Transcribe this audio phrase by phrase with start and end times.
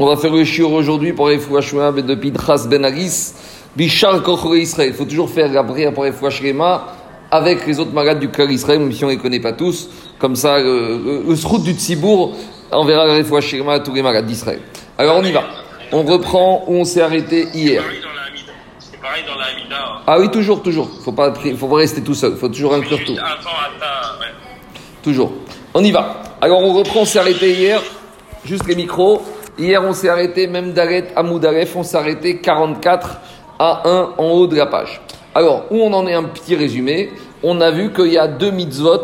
[0.00, 3.32] On va faire le shiur aujourd'hui pour les Fouachouam de Pidras Ben Aris,
[3.74, 4.90] Bishar Kochore Israël.
[4.90, 6.94] Il faut toujours faire la prière pour les Fouachrema
[7.32, 9.88] avec les autres malades du cœur Israël, même si on ne les connaît pas tous.
[10.20, 12.36] Comme ça, le, le, du Tzibour
[12.70, 14.60] enverra les Fouachrema à tous les malades d'Israël.
[14.96, 15.42] Alors on y va.
[15.90, 17.82] On reprend où on s'est arrêté hier.
[18.78, 20.02] C'est pareil dans la Hamida.
[20.06, 20.88] Ah oui, toujours, toujours.
[20.96, 22.34] Il faut pas, faut pas rester tout seul.
[22.34, 23.16] Il faut toujours inclure tout.
[25.02, 25.32] Toujours.
[25.74, 26.22] On y va.
[26.40, 27.82] Alors on reprend, on s'est arrêté hier.
[28.44, 29.22] Juste les micros.
[29.58, 33.18] Hier, on s'est arrêté, même d'Aret à Moudaref, on s'est arrêté 44
[33.58, 35.00] à 1 en haut de la page.
[35.34, 37.10] Alors, où on en est un petit résumé
[37.42, 39.02] On a vu qu'il y a deux mitzvot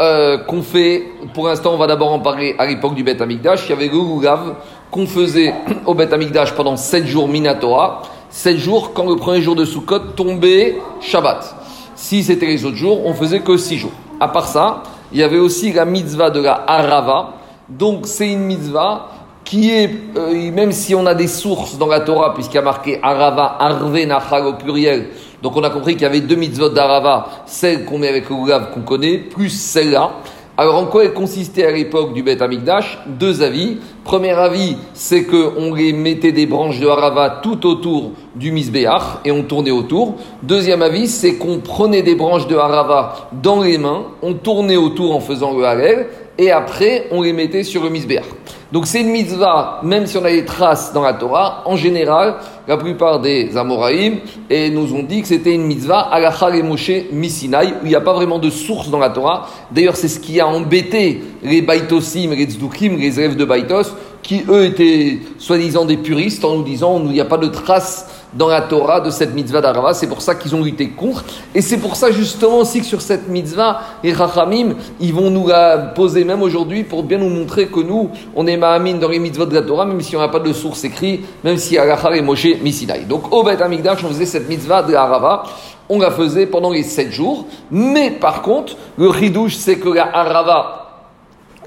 [0.00, 1.04] euh, qu'on fait.
[1.32, 3.66] Pour l'instant, on va d'abord en parler à l'époque du Beth Amikdash.
[3.66, 4.56] Il y avait le Lugav
[4.90, 5.54] qu'on faisait
[5.86, 8.02] au Beth Amikdash pendant 7 jours Minatora.
[8.30, 11.54] 7 jours quand le premier jour de Sukkot tombait Shabbat.
[11.94, 13.92] Si c'était les autres jours, on faisait que 6 jours.
[14.18, 17.34] À part ça, il y avait aussi la mitzvah de la Arava.
[17.68, 19.08] Donc, c'est une mitzvah
[19.44, 22.62] qui est, euh, même si on a des sources dans la Torah, puisqu'il y a
[22.62, 25.08] marqué Arava, Arve, Nachal au pluriel,
[25.42, 28.34] donc on a compris qu'il y avait deux mitzvot d'Arava, celle qu'on met avec le
[28.34, 30.12] Goulav qu'on connaît, plus celle-là.
[30.56, 33.78] Alors en quoi elle consistait à l'époque du Beth Amikdash Deux avis.
[34.04, 39.32] Premier avis, c'est qu'on les mettait des branches de Arava tout autour du Misbéach et
[39.32, 40.14] on tournait autour.
[40.44, 45.14] Deuxième avis, c'est qu'on prenait des branches de Arava dans les mains, on tournait autour
[45.14, 46.06] en faisant le Halel
[46.38, 48.24] et après on les mettait sur le Misbéach.
[48.74, 52.34] Donc c'est une mitzvah, même si on a des traces dans la Torah, en général,
[52.66, 54.18] la plupart des Amoraïm
[54.50, 57.94] et nous ont dit que c'était une mitzvah alachar et Moshe Misinaï, où il n'y
[57.94, 59.48] a pas vraiment de source dans la Torah.
[59.70, 64.42] D'ailleurs, c'est ce qui a embêté les Baitosim, les Tzdukim, les élèves de Baitos, qui
[64.48, 68.48] eux étaient soi-disant des puristes en nous disant qu'il n'y a pas de traces dans
[68.48, 69.94] la Torah de cette mitzvah d'Arava.
[69.94, 71.24] C'est pour ça qu'ils ont lutté contre.
[71.54, 75.48] Et c'est pour ça justement aussi que sur cette mitzvah, les Rachamim, ils vont nous
[75.48, 79.18] la poser même aujourd'hui pour bien nous montrer que nous, on est Mahamin dans les
[79.18, 82.14] mitzvahs de la Torah, même si on n'a pas de source écrite, même si Alachar
[82.14, 83.00] et Moshe Misidai.
[83.08, 85.44] Donc au Beth Amikdash, on faisait cette mitzvah de Arava.
[85.88, 87.46] On la faisait pendant les sept jours.
[87.70, 90.83] Mais par contre, le ridouche, c'est que la Arava,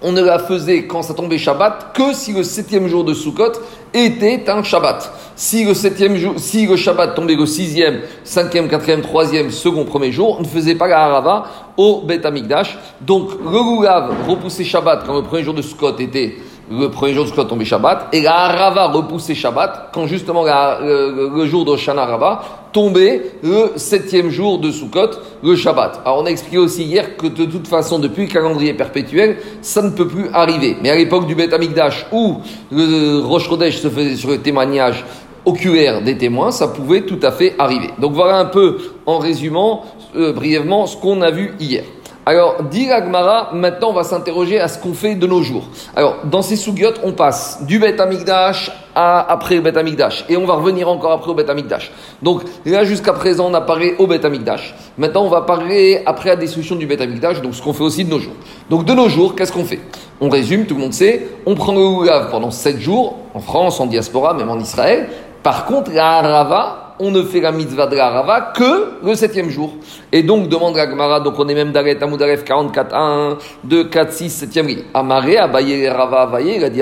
[0.01, 3.53] on ne la faisait quand ça tombait Shabbat que si le septième jour de Sukkot
[3.93, 5.11] était un Shabbat.
[5.35, 10.11] Si le septième jour, si le Shabbat tombait le sixième, cinquième, quatrième, troisième, second, premier
[10.11, 11.45] jour, on ne faisait pas la Harava
[11.77, 12.77] au Bet Amikdash.
[13.01, 16.37] Donc le Lulav repoussait Shabbat quand le premier jour de Sukkot était
[16.69, 21.45] le premier jour de Sukkot tombait Shabbat, et la Harava repoussait Shabbat quand justement le,
[21.45, 25.11] jour de Shana Rava tombait le septième jour de Sukkot,
[25.43, 26.01] le Shabbat.
[26.05, 29.81] Alors on a expliqué aussi hier que de toute façon, depuis le calendrier perpétuel, ça
[29.81, 30.77] ne peut plus arriver.
[30.81, 32.37] Mais à l'époque du Bet Amikdash, où
[32.71, 35.05] le Rosh Chodesh se faisait sur le témoignage
[35.45, 37.89] oculaire des témoins, ça pouvait tout à fait arriver.
[37.99, 39.85] Donc voilà un peu en résumant
[40.15, 41.83] euh, brièvement ce qu'on a vu hier.
[42.29, 45.63] Alors, dit Agmara, maintenant on va s'interroger à ce qu'on fait de nos jours.
[45.95, 50.25] Alors, dans ces sougiotes, on passe du Bet Amigdash à après le Bet Amigdash.
[50.27, 51.89] Et on va revenir encore après au Bet Amigdash.
[52.21, 54.75] Donc, là, jusqu'à présent, on a parlé au Bet Amigdash.
[54.97, 58.03] Maintenant, on va parler après la destruction du Bet Amigdash, donc ce qu'on fait aussi
[58.03, 58.35] de nos jours.
[58.69, 59.79] Donc, de nos jours, qu'est-ce qu'on fait?
[60.19, 63.79] On résume, tout le monde sait, on prend le Oulav pendant 7 jours, en France,
[63.79, 65.07] en diaspora, même en Israël.
[65.43, 69.49] Par contre, la Harava, on ne fait la mitzvah de la Rava que le septième
[69.49, 69.73] jour.
[70.11, 74.11] Et donc, demande la Gemara, donc on est même d'Aret Amoudaref 44, 1, 2, 4,
[74.11, 74.83] 6, septième ligne.
[74.93, 76.81] Amaré, Abaye, Rava, Abaye, il a dit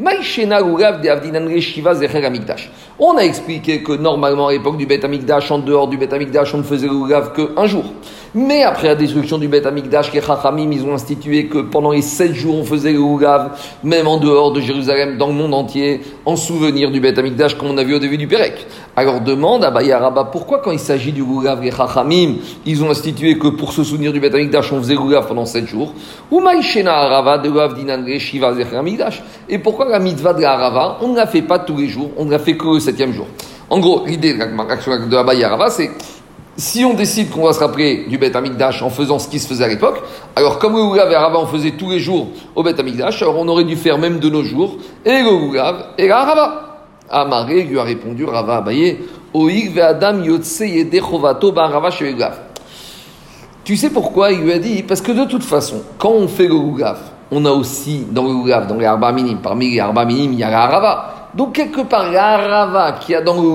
[0.00, 2.70] de Avdinan Shiva Zecher Amikdash.
[2.98, 6.54] On a expliqué que normalement, à l'époque du Bet Amikdash, en dehors du Bet Amikdash,
[6.54, 7.84] on ne faisait le que un jour.
[8.34, 12.34] Mais après la destruction du Bet Amikdash, les ils ont institué que pendant les sept
[12.34, 12.98] jours, on faisait le
[13.82, 17.70] même en dehors de Jérusalem, dans le monde entier, en souvenir du Bet Amikdash, comme
[17.70, 18.66] on a vu au début du Pérec.
[18.98, 23.38] Alors demande à Bayaraba, pourquoi quand il s'agit du Lugav, les Chachamim, ils ont institué
[23.38, 25.94] que pour se souvenir du Bet Amikdash, on faisait le pendant sept jours?
[26.32, 28.52] Ou Maïshena Arava de Dinan Shiva
[29.48, 32.10] Et pourquoi la mitzvah de la Arava, on ne la fait pas tous les jours,
[32.16, 33.28] on ne la fait que le septième jour?
[33.70, 35.92] En gros, l'idée de la Arava, c'est
[36.56, 39.46] si on décide qu'on va se rappeler du Beth Amikdash en faisant ce qui se
[39.46, 40.02] faisait à l'époque,
[40.34, 43.38] alors comme le Goulav et Arava on faisait tous les jours au Beth Amikdash, alors
[43.38, 46.67] on aurait dû faire même de nos jours et le Goulav et la Arava.
[47.10, 48.98] Amaré lui a répondu Rava Abaye,
[49.32, 51.90] Oig Adam Yotse Yedechovato Rava
[53.64, 54.82] Tu sais pourquoi il lui a dit?
[54.82, 56.56] Parce que de toute façon, quand on fait le
[57.30, 60.42] on a aussi dans le dans les Arba Minim, parmi les Arba Minim, il y
[60.42, 61.30] a la Arava.
[61.34, 63.48] Donc quelque part, la Arava qui a dans le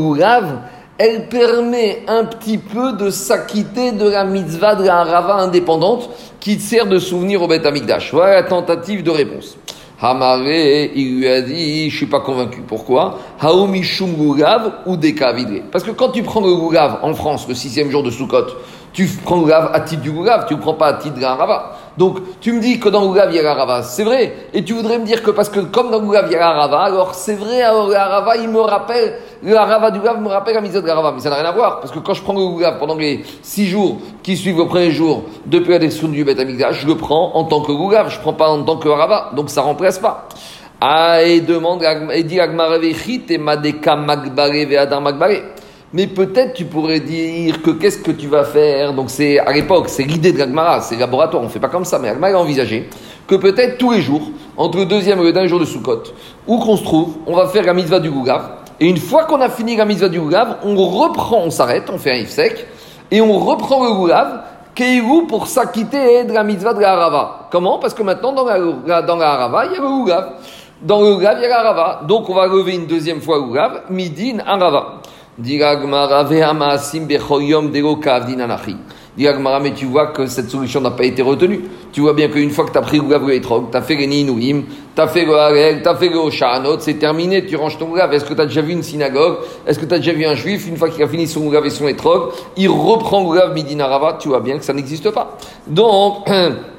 [0.98, 6.10] elle permet un petit peu de s'acquitter de la mitzvah de la rava indépendante
[6.40, 8.14] qui sert de souvenir au Beth Amikdash.
[8.14, 9.58] Voilà la tentative de réponse.
[10.02, 12.62] Hamaré, il lui a dit, je suis pas convaincu.
[12.68, 13.20] Pourquoi?
[13.40, 15.64] Haomishum Gugav ou Dekavidre.
[15.72, 18.48] Parce que quand tu prends le Gugav en France, le sixième jour de Sukkot,
[18.92, 21.24] tu prends le Gugav à titre du Gugav, tu ne prends pas à titre de
[21.26, 21.78] Rava.
[21.98, 23.84] Donc, tu me dis que dans Lulav, il y a la Rava.
[23.84, 24.48] C'est vrai.
[24.54, 26.52] Et tu voudrais me dire que parce que comme dans Lulav, il y a la
[26.52, 30.28] Rava, alors c'est vrai, alors la Rava, il me rappelle, la Rava du Lulav me
[30.28, 31.12] rappelle la mise de la Rava.
[31.14, 31.80] Mais ça n'a rien à voir.
[31.80, 34.92] Parce que quand je prends le Lulav pendant les six jours qui suivent le premier
[34.92, 38.10] jour depuis la destruction du Beth je le prends en tant que Lulav.
[38.10, 39.32] Je ne prends pas en tant que Rava.
[39.36, 40.28] Donc, ça remplace pas.
[40.82, 41.82] Ah, et demande,
[42.12, 45.38] et dit et Madeka Magbare Magbare.
[45.94, 48.94] Mais peut-être tu pourrais dire que qu'est-ce que tu vas faire?
[48.94, 51.86] Donc c'est à l'époque, c'est l'idée de l'Agmara, c'est laboratoire, on ne fait pas comme
[51.86, 52.90] ça, mais Agmara a envisagé
[53.28, 54.24] que peut-être tous les jours,
[54.58, 56.04] entre le deuxième et le dernier jour de Sukkot,
[56.48, 58.42] où qu'on se trouve, on va faire la mitzvah du Gougav.
[58.80, 62.00] Et une fois qu'on a fini la mitzvah du Gougav, on reprend, on s'arrête, on
[62.00, 62.66] fait un if sec,
[63.12, 64.42] et on reprend le Gougav,
[64.74, 67.48] Keiru pour s'acquitter de la mitzvah de la Harava.
[67.52, 67.78] Comment?
[67.78, 70.32] Parce que maintenant, dans la, dans la Harava, il y a le Gougav.
[70.82, 72.02] Dans le Gougav, il y a la Harava.
[72.08, 75.03] Donc on va lever une deuxième fois le Gougav, midin Harava.
[79.16, 81.62] Mais tu vois que cette solution n'a pas été retenue.
[81.92, 84.08] Tu vois bien qu'une fois que tu as pris le Gav tu as fait les
[84.08, 84.64] Ninouim,
[84.96, 87.94] tu as fait le Harel, tu as fait le Oshanot, c'est terminé, tu ranges ton
[87.94, 88.12] Gav.
[88.14, 89.38] Est-ce que tu as déjà vu une synagogue?
[89.68, 91.66] Est-ce que tu as déjà vu un juif, une fois qu'il a fini son Gav
[91.66, 94.18] et son Etrog, il reprend le Gav Midinarava?
[94.20, 95.38] Tu vois bien que ça n'existe pas.
[95.68, 96.28] Donc,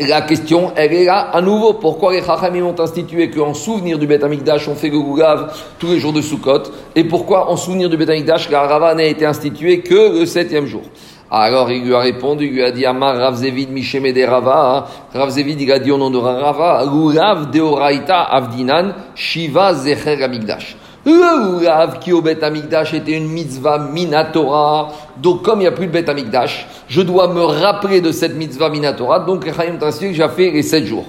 [0.00, 1.74] La question, elle est là à nouveau.
[1.74, 5.86] Pourquoi les Chachamim ont institué qu'en souvenir du Beth Amikdash, on fait le Gougav tous
[5.88, 6.64] les jours de Sukkot
[6.94, 10.66] Et pourquoi en souvenir du Beth Amikdash, la Rava n'a été instituée que le septième
[10.66, 10.82] jour?
[11.30, 14.86] Alors il lui a répondu, il lui a dit Amar Rav Zevid Mishemede Rava.
[15.12, 20.76] Rav Zevid il a dit au nom de Rava, Rav Deoraita Avdinan Shiva Zecher Amikdash.
[21.06, 24.88] Le Rav qui au Bet Amikdash était une mitzvah minatora.
[25.18, 28.34] Donc, comme il n'y a plus de Bet Amikdash, je dois me rappeler de cette
[28.34, 29.20] mitzvah minatora.
[29.20, 31.04] Donc, Chaim que j'ai fait les sept jours.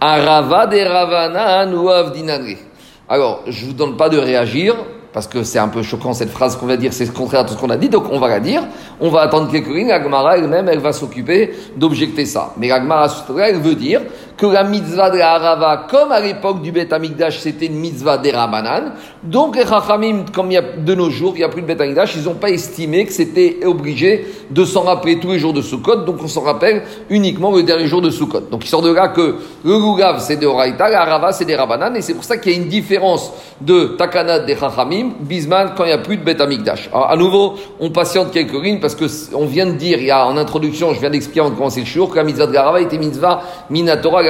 [0.00, 2.58] Arava de Ravanan ou Avdinanri.
[3.08, 4.76] Alors, je ne vous donne pas de réagir
[5.12, 7.54] parce que c'est un peu choquant cette phrase qu'on va dire, c'est contraire de tout
[7.54, 8.62] ce qu'on a dit, donc on va la dire,
[9.00, 12.52] on va attendre quelques lignes, l'Agmara elle-même, elle va s'occuper d'objecter ça.
[12.56, 13.08] Mais l'Agmara,
[13.42, 14.02] elle veut dire
[14.40, 18.16] que la mitzvah de la Harava, comme à l'époque du Bet Amikdash, c'était une mitzvah
[18.16, 21.50] des Rabanan, donc les Chachamim, comme il y a de nos jours, il n'y a
[21.50, 25.28] plus de Bet Amikdash, ils n'ont pas estimé que c'était obligé de s'en rappeler tous
[25.28, 28.48] les jours de Sukkot, donc on s'en rappelle uniquement le dernier jour de Sukkot.
[28.50, 31.54] Donc il sort de là que le Lugav c'est des Oraita, la Harava c'est des
[31.54, 35.72] Rabanan, et c'est pour ça qu'il y a une différence de Takanat des Chachamim Bisman,
[35.76, 36.88] quand il n'y a plus de Beth Amikdash.
[36.94, 39.04] Alors, à nouveau, on patiente quelques lignes parce que
[39.34, 41.80] on vient de dire, il y a en introduction, je viens d'expliquer avant de commencer
[41.80, 44.29] le jour, que la mitzvah de Garava était mitzvah minatora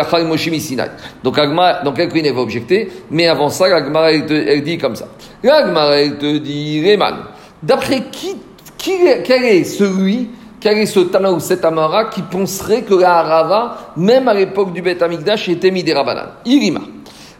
[1.22, 4.96] Donc, Agma, dans quelques lignes, elle va objecter, mais avant ça, Agma, elle, dit comme
[4.96, 5.08] ça.
[5.44, 7.16] Agma, elle te dit, Reman,
[7.62, 8.36] d'après qui,
[8.76, 10.30] qui, quel est celui
[10.60, 14.74] quel est ce Tana ou cet Amara qui penserait que la Harava, même à l'époque
[14.74, 16.80] du Beth Amikdash, était Midirabanan Irima.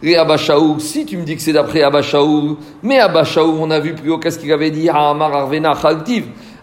[0.02, 3.94] Et Abashaou, si tu me dis que c'est d'après Abashaou, mais Abashaou, on a vu
[3.94, 4.88] plus haut, qu'est-ce qu'il avait dit?
[4.88, 5.74] Amar Arvena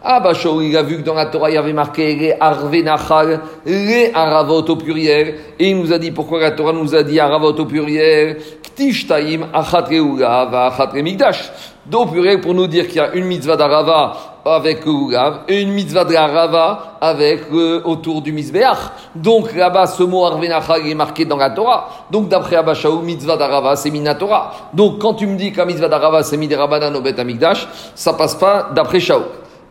[0.08, 0.18] Chaltiv.
[0.18, 3.42] Abashaou, il a vu que dans la Torah, il y avait marqué les Arvena Chal,
[3.66, 7.20] les Aravot au pluriel, et il nous a dit pourquoi la Torah nous a dit
[7.20, 11.52] Aravot au pluriel, Ktishtaim Achat Reula, Achat Remigdash.
[11.86, 15.72] Donc, pluriel pour nous dire qu'il y a une mitzvah d'Arava avec le et une
[15.72, 17.42] mitzvah de la Rava avec
[17.84, 18.78] autour du Mizbeach.
[19.14, 21.90] Donc là-bas, ce mot Arvenachal est marqué dans la Torah.
[22.10, 24.54] Donc d'après Abashaou, mitzvah d'Arava, c'est Minatora.
[24.74, 28.36] Donc quand tu me dis qu'un mitzvah d'Arava, c'est Midirabanan au Bet Amigdash, ça passe
[28.36, 29.24] pas d'après Shaou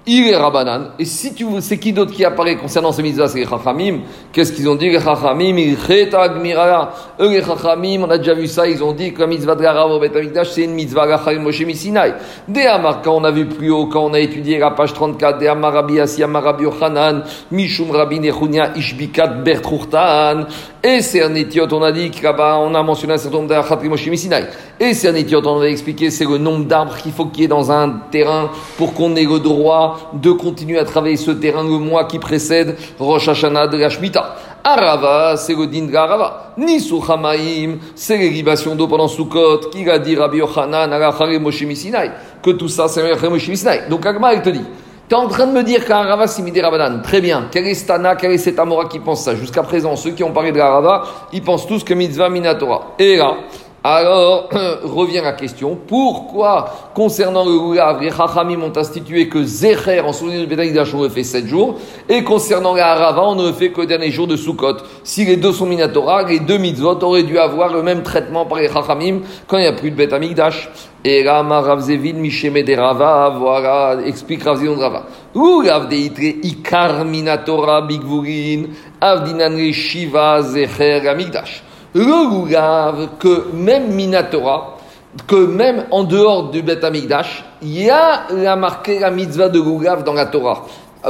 [0.06, 0.90] il est Rabbanan.
[1.00, 4.02] Et si tu veux, c'est qui d'autre qui apparaît concernant ce mitzvah C'est les Chachamim.
[4.32, 5.76] Qu'est-ce qu'ils ont dit Les Chachamim, ils
[7.20, 9.62] Eux, les Chachamim, on a déjà vu ça, ils ont dit que la mitzvah de
[9.64, 10.00] la Rav au
[10.44, 12.14] c'est une mitzvah Gachal Moshe Misinai.
[12.46, 15.38] Des Amar, quand on a vu plus haut, quand on a étudié la page 34,
[15.38, 20.46] Des Amar Rabbi Asi, Amar Rabbi Yochanan, Mishum Rabbi Nechunia, Ishbikat Bertruchtan.
[20.88, 23.52] Et c'est un étiot, on a dit là-bas, on a mentionné un certain nombre.
[24.78, 27.44] Et c'est un étiot, on a expliqué, c'est le nombre d'arbres qu'il faut qu'il y
[27.46, 31.64] ait dans un terrain pour qu'on ait le droit de continuer à travailler ce terrain
[31.64, 34.36] le mois qui précède Rosh Hashanah de la Shemitah.
[34.62, 36.52] Arava, c'est le din de Arava.
[36.56, 40.88] Nisu Hamaim, c'est l'irrigation d'eau pendant Sukkot, qui a dit Rabbi Yochanan,
[41.40, 41.64] Moshe
[42.44, 43.50] que tout ça c'est Moshe.
[43.90, 44.64] Donc Agma, il te dit,
[45.08, 47.02] tu en train de me dire qu'Arava c'est Midi Rabanan.
[47.02, 47.48] Très bien.
[47.50, 49.34] Quel est Stana, quel est cet Amora qui pense ça?
[49.34, 52.94] Jusqu'à présent, ceux qui ont parlé de Arava, ils pensent tous que Mitzvah Minatora.
[52.98, 53.36] Et là,
[53.88, 54.48] alors,
[54.82, 60.40] revient la question, pourquoi, concernant le Lulav, les Chachamim ont institué que Zecher, en souvenir
[60.40, 61.76] du Bétaïdash, on le fait 7 jours,
[62.08, 64.78] et concernant la on ne fait que le dernier jour de Sukkot?
[65.04, 68.58] Si les deux sont Minatora, les deux mitzvot auraient dû avoir le même traitement par
[68.58, 70.68] les Chachamim quand il n'y a plus de Bétamikdash.
[71.08, 75.06] Et là, Ravzevin, Misheme de Rava, voilà, explique Ravzevin de Rava.
[75.36, 78.70] Lulav deitre Ikar Minatora Bigvurin,
[79.00, 81.62] Avdinan Shiva Zecher Amigdash
[81.96, 84.76] le que même Minatora,
[85.26, 89.60] que même en dehors du Bet Amigdash, il y a la marqué la mitzvah de
[89.60, 90.66] Lugav dans la Torah.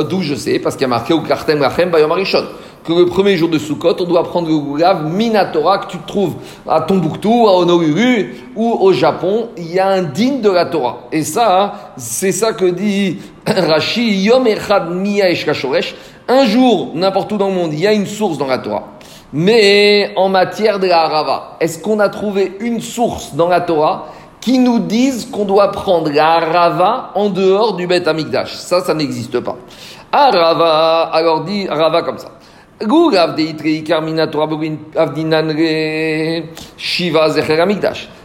[0.08, 2.44] D'où je sais, parce qu'il y a marqué Ukartem Lachem Bayom Arishon.
[2.86, 6.34] Que le premier jour de Sukkot, on doit prendre le goulav Minatora que tu trouves
[6.68, 9.48] à Tombouctou, à Honolulu ou au Japon.
[9.56, 11.00] Il y a un digne de la Torah.
[11.10, 14.84] Et ça, c'est ça que dit Rashi, Yom Echad
[16.28, 18.84] Un jour, n'importe où dans le monde, il y a une source dans la Torah.
[19.32, 24.06] Mais en matière de la Harava, est-ce qu'on a trouvé une source dans la Torah
[24.40, 28.94] qui nous dise qu'on doit prendre la Harava en dehors du Beth Amikdash Ça, ça
[28.94, 29.56] n'existe pas.
[30.12, 32.28] Harava, alors dit Harava comme ça.
[36.76, 37.28] Shiva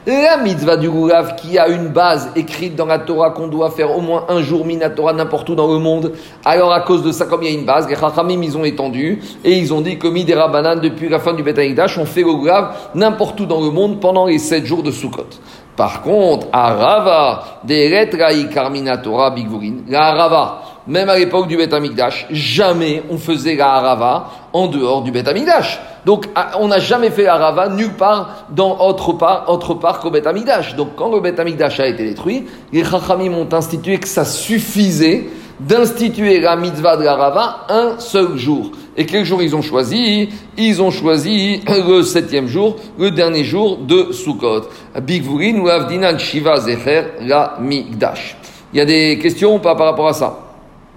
[0.06, 3.96] La mitzvah du Goulav qui a une base écrite dans la Torah qu'on doit faire
[3.96, 6.12] au moins un jour Minatora n'importe où dans le monde.
[6.44, 8.66] Alors à cause de ça, comme il y a une base, les Chachamim ils ont
[8.66, 11.56] étendu et ils ont dit que Midera Banan depuis la fin du Bet
[11.98, 15.30] on fait le Goulav n'importe où dans le monde pendant les sept jours de Sukkot.
[15.78, 21.74] Par contre, à Rava, des Retraï Karminatora Bigvurin, la Rava, même à l'époque du Beth
[21.74, 25.80] Amikdash, jamais on faisait la harava en dehors du Beth Amikdash.
[26.06, 26.28] Donc
[26.60, 30.26] on n'a jamais fait la harava nulle part dans autre part, autre part qu'au Beth
[30.26, 30.76] Amikdash.
[30.76, 35.30] Donc quand le Beth Amikdash a été détruit, les Chachamim ont institué que ça suffisait
[35.60, 38.72] d'instituer la mitzvah de la harava un seul jour.
[38.98, 40.30] Et quel jour ils ont choisi?
[40.58, 44.64] Ils ont choisi le septième jour, le dernier jour de Sukkot.
[45.02, 48.36] Bigvurin ou Avdinan Shiva Zecher la Migdash.
[48.74, 50.51] Il y a des questions pas par rapport à ça?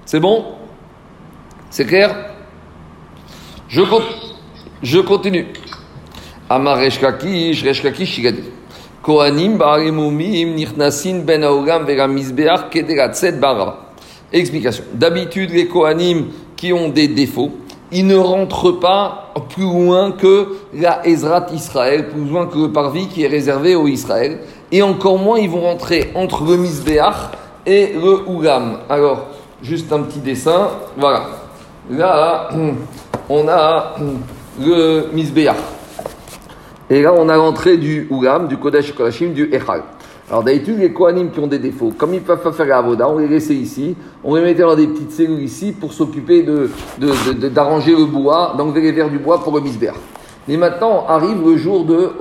[0.05, 0.45] C'est bon?
[1.71, 2.15] C'est clair?
[3.69, 3.83] Je,
[4.83, 5.47] je continue.
[6.49, 7.65] Amar Reshkakish,
[8.05, 8.45] Shigadi.
[9.03, 13.93] Kohanim Barimumim Nirnasin Ben Aogam Vegamizbeach Kederatzet Barava.
[14.33, 14.85] Explication.
[14.95, 17.53] D'habitude, les Kohanim qui ont des défauts,
[17.93, 23.09] ils ne rentrent pas plus loin que la Ezrat Israël, plus loin que le parvis
[23.09, 24.41] qui est réservé au Israël.
[24.73, 27.31] Et encore moins, ils vont rentrer entre le Mizbeach
[27.67, 28.79] et le Ougam.
[28.89, 29.29] Alors,
[29.63, 30.69] juste un petit dessin.
[30.97, 31.27] Voilà.
[31.91, 32.51] Là,
[33.29, 33.95] on a
[34.61, 35.57] le Misbéach.
[36.91, 39.83] Et là, on a l'entrée du Ougam, du Kodesh Kodashim, du Echal.
[40.31, 43.09] Alors d'habitude, les Kohanim qui ont des défauts, comme ils peuvent pas faire la Avoda,
[43.09, 47.93] on les laissait ici, on les mettait dans des petites cellules ici pour s'occuper d'arranger
[47.93, 49.97] de, le bois, d'enlever les verres du bois pour le Misbéach.
[50.49, 52.13] Mais maintenant arrive le jour de,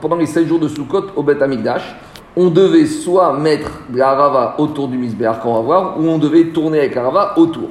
[0.00, 1.96] pendant les 7 jours de Sukkot au Beth Amikdash,
[2.40, 6.18] on devait soit mettre de la rava autour du misbéar qu'on va voir, ou on
[6.18, 7.68] devait tourner avec la rava autour.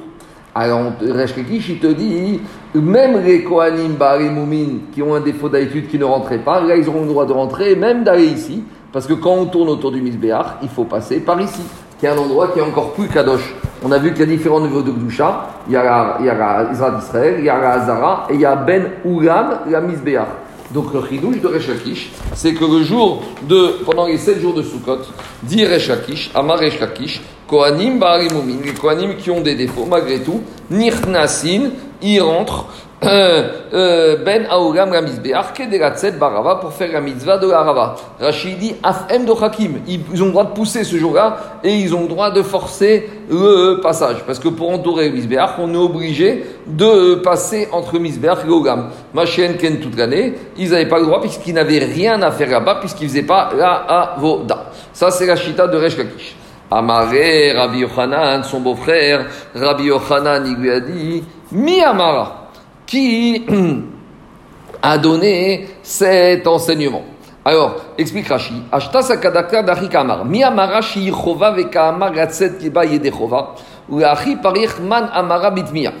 [0.54, 2.42] Alors, Reshkekish, il te dit,
[2.74, 6.76] même les Kohanim, les Moumin, qui ont un défaut d'étude qui ne rentraient pas, là,
[6.76, 9.90] ils auront le droit de rentrer, même d'aller ici, parce que quand on tourne autour
[9.90, 11.62] du misbéar, il faut passer par ici,
[11.98, 13.54] qui est un endroit qui est encore plus kadosh.
[13.82, 15.46] On a vu qu'il y a différents niveaux de Gdusha.
[15.68, 18.54] Il y a la, il Israël il y a la Hazara, et il y a
[18.54, 20.26] Ben Ulam, la misbéar.
[20.72, 24.62] Donc le chidouche de Rechakish, c'est que le jour de, pendant les sept jours de
[24.62, 24.98] Sukkot,
[25.42, 31.70] dit Rechakish, Amar Rechakish, Kohanim Ba'arimumin, les qui ont des défauts, malgré tout, Nirnasin,
[32.02, 32.66] ils rentrent
[33.00, 37.94] ben Aoram Ramizbeach, Kederatzet Barava, pour faire la mitzvah de Harava.
[38.20, 39.80] Rachid dit Afem de Hakim.
[39.86, 43.08] Ils ont le droit de pousser ce jour-là et ils ont le droit de forcer
[43.30, 44.24] le passage.
[44.26, 48.90] Parce que pour entourer Mizbeach, on est obligé de passer entre Mizbeach et Ogam.
[49.14, 52.76] Machen Ken toute l'année, ils n'avaient pas le droit puisqu'ils n'avaient rien à faire là-bas,
[52.80, 54.72] puisqu'ils ne faisaient pas la Avoda.
[54.92, 56.34] Ça, c'est la chita de Resh Lakish.
[56.70, 59.24] Amaré, Rabbi Yochanan, son beau-frère,
[59.54, 62.47] Rabbi Yochanan, il lui a dit Mi Amara
[62.88, 63.44] qui
[64.82, 67.04] a donné cet enseignement.
[67.44, 68.54] Alors, explique Rashi.
[68.72, 70.24] Ashta sakadaka d'Achikamar.
[70.24, 73.54] Mi amara shiyichova vekaamar gatset kiba yedechova.
[73.88, 74.80] Ou achi parich
[75.12, 75.92] amara bitmiya.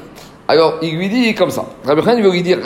[0.48, 1.66] Alors, il lui dit comme ça.
[1.84, 2.58] Rabbi Khan veut lui dire,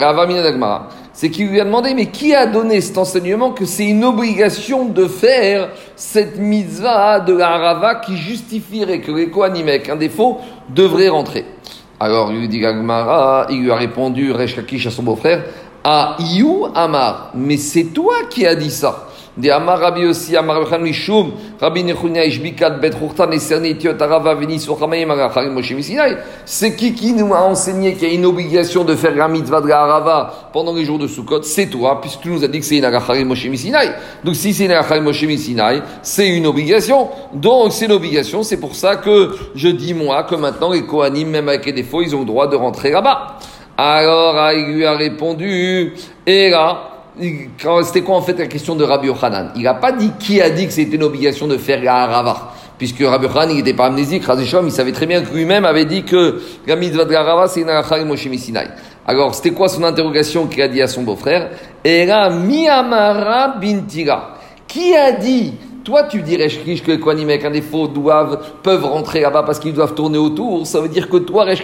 [1.11, 4.85] c'est qu'il lui a demandé, mais qui a donné cet enseignement que c'est une obligation
[4.85, 10.39] de faire cette mitzvah de la Rava qui justifierait que les Kohanim avec un défaut
[10.69, 11.45] devraient rentrer?
[12.03, 15.45] Alors, il lui dit Gagmara, il lui a répondu, Resh à son beau-frère,
[15.85, 19.07] à You Amar, mais c'est toi qui as dit ça.
[19.35, 19.49] De.
[26.45, 29.61] C'est qui qui nous a enseigné qu'il y a une obligation de faire la mitzvah
[29.61, 31.41] de la Arava pendant les jours de Sukkot?
[31.41, 33.89] C'est toi, puisque tu nous as dit que c'est une Agachari Moshe Misinai.
[34.23, 37.09] Donc si c'est une Agachari Moshe Misinai, c'est une obligation.
[37.33, 41.29] Donc c'est une obligation, c'est pour ça que je dis moi que maintenant les Kohanim,
[41.29, 43.39] même avec les défauts, ils ont le droit de rentrer là-bas.
[43.75, 45.95] Alors il a répondu,
[46.27, 46.92] et là,
[47.83, 49.51] c'était quoi en fait la question de Rabbi Yochanan?
[49.55, 52.53] Il n'a pas dit qui a dit que c'était une obligation de faire la harava,
[52.77, 56.41] puisque Rabbi Yochanan n'était pas amnésique, il savait très bien que lui-même avait dit que
[56.65, 57.15] la mitzvah de
[57.47, 58.27] c'est une harava Moshe
[59.05, 61.51] Alors c'était quoi son interrogation qu'il a dit à son beau-frère?
[61.83, 64.37] Era miamara bintira.
[64.67, 65.53] Qui a dit
[65.83, 69.59] toi, tu dirais, Resh que les Kohanim avec un défaut doivent, peuvent rentrer là-bas parce
[69.59, 70.65] qu'ils doivent tourner autour?
[70.65, 71.61] Ça veut dire que toi, Resh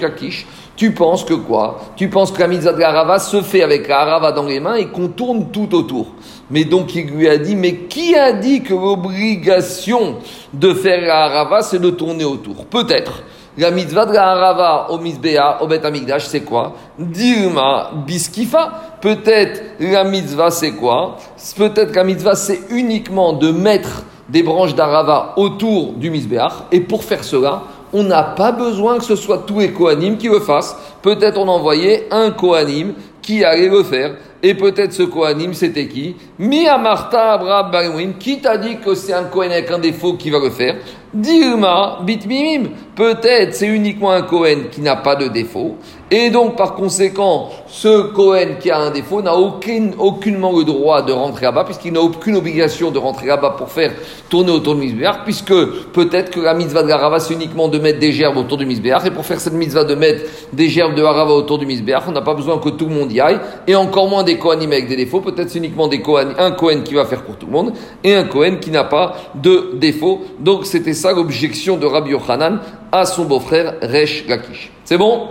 [0.79, 1.81] Tu penses que quoi?
[1.97, 4.75] Tu penses que la mitzvah de la se fait avec la harava dans les mains
[4.75, 6.07] et qu'on tourne tout autour?
[6.49, 10.19] Mais donc il lui a dit, mais qui a dit que l'obligation
[10.53, 12.63] de faire la harava, c'est de tourner autour?
[12.67, 13.23] Peut-être.
[13.57, 16.75] La mitzvah de la harava au misbea, au bet amigdash, c'est quoi?
[16.97, 18.71] Dilma biskifa.
[19.01, 21.17] Peut-être la mitzvah, c'est quoi?
[21.57, 26.53] Peut-être la mitzvah, c'est uniquement de mettre des branches d'arava autour du misbéach.
[26.71, 30.27] Et pour faire cela, on n'a pas besoin que ce soit tous les Kohanim qui
[30.27, 30.75] le fassent.
[31.01, 34.15] Peut-être on envoyait un Kohanim qui allait le faire.
[34.41, 39.25] Et peut-être ce Kohanim, c'était qui Mi Amarta Abraham Qui t'a dit que c'est un
[39.25, 40.75] Kohen avec un défaut qui va le faire
[41.13, 42.69] Dilma Bitmimim.
[42.95, 45.77] Peut-être c'est uniquement un Kohen qui n'a pas de défaut.
[46.11, 51.03] Et donc, par conséquent, ce Cohen qui a un défaut n'a aucun, aucunement le droit
[51.03, 53.91] de rentrer là-bas, puisqu'il n'a aucune obligation de rentrer là-bas pour faire
[54.27, 55.53] tourner autour du misbéar, puisque
[55.93, 58.65] peut-être que la mitzvah de la Rava, c'est uniquement de mettre des gerbes autour du
[58.65, 62.03] misbéar, et pour faire cette mitzvah de mettre des gerbes de Harava autour du misbéar,
[62.07, 64.71] on n'a pas besoin que tout le monde y aille, et encore moins des Kohanim
[64.71, 66.03] avec des défauts, peut-être c'est uniquement des
[66.37, 69.15] un Cohen qui va faire pour tout le monde, et un Cohen qui n'a pas
[69.35, 70.21] de défaut.
[70.39, 72.59] Donc, c'était ça l'objection de Rabbi Yochanan
[72.91, 74.71] à son beau-frère Resh Lakish.
[74.85, 75.27] C'est bon?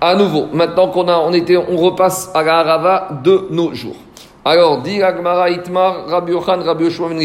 [0.00, 3.96] À nouveau, maintenant qu'on a, on était, on repasse à la Harava de nos jours.
[4.44, 7.18] Alors, dit Agmara Itmar, Rabbi Yochan, Rabbi Yoshua ben.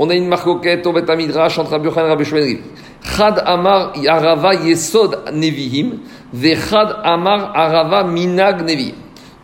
[0.00, 2.58] On a une marcoquette au Bet Amidrash entre Rabbi Yochan et Rabbi Yoshua ben.
[3.16, 6.00] Chad Amar Arava Yesod Nevihim,
[6.32, 8.94] Chad Amar Arava Minag Nevihim.